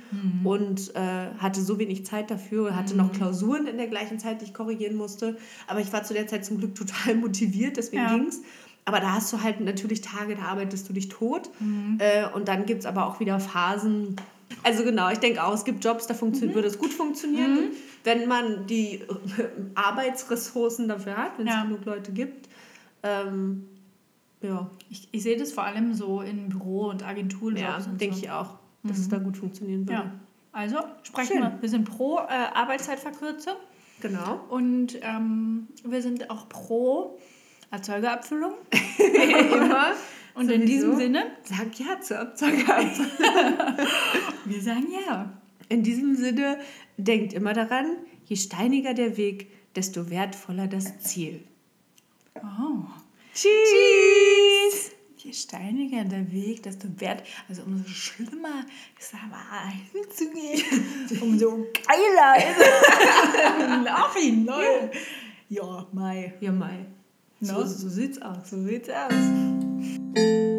[0.45, 4.45] und äh, hatte so wenig Zeit dafür, hatte noch Klausuren in der gleichen Zeit, die
[4.45, 5.39] ich korrigieren musste.
[5.69, 8.15] Aber ich war zu der Zeit zum Glück total motiviert, deswegen Ja.
[8.15, 8.43] ging's.
[8.85, 11.49] Aber da hast du halt natürlich Tage, da arbeitest du dich tot.
[11.99, 14.17] Äh, und dann gibt es aber auch wieder Phasen.
[14.65, 17.71] Also genau, ich denke auch, es gibt Jobs, da funktio- würde es gut funktionieren,
[18.05, 19.07] wenn man die äh,
[19.75, 21.63] Arbeitsressourcen dafür hat, wenn es Ja.
[21.65, 22.49] genug Leute gibt.
[23.03, 23.65] Ähm,
[24.43, 27.61] ja, Ich, ich sehe das vor allem so in Büro- und Agenturjobs.
[27.63, 28.23] ja denke so.
[28.23, 29.93] ich auch, dass es da gut funktionieren würde.
[30.03, 30.13] Ja.
[30.53, 31.43] Also sprechen Schön.
[31.43, 31.59] wir.
[31.61, 32.23] Wir sind pro äh,
[32.55, 33.55] Arbeitszeitverkürzung
[34.01, 34.41] Genau.
[34.49, 37.19] und ähm, wir sind auch pro
[37.71, 38.55] Erzeugerabfüllung.
[38.99, 39.93] Immer.
[40.35, 40.67] Und in Sowieso.
[40.67, 42.57] diesem Sinne, Sag ja zur Absage.
[44.45, 45.33] wir sagen ja.
[45.69, 46.59] In diesem Sinne,
[46.97, 51.43] denkt immer daran, je steiniger der Weg, desto wertvoller das Ziel.
[52.37, 52.83] Oh.
[53.35, 54.91] Tschüss!
[55.17, 58.65] Je steiniger der Weg, desto wert, also umso schlimmer
[58.99, 64.91] ist aber hinzugehen, umso geiler ist es im Nachhinein.
[65.51, 66.33] Ja, Mai.
[66.41, 66.87] Ja, Mai.
[67.43, 67.67] So, No?
[67.67, 68.49] so sieht's aus.
[68.51, 69.13] So sieht's aus.
[70.13, 70.50] Thank you.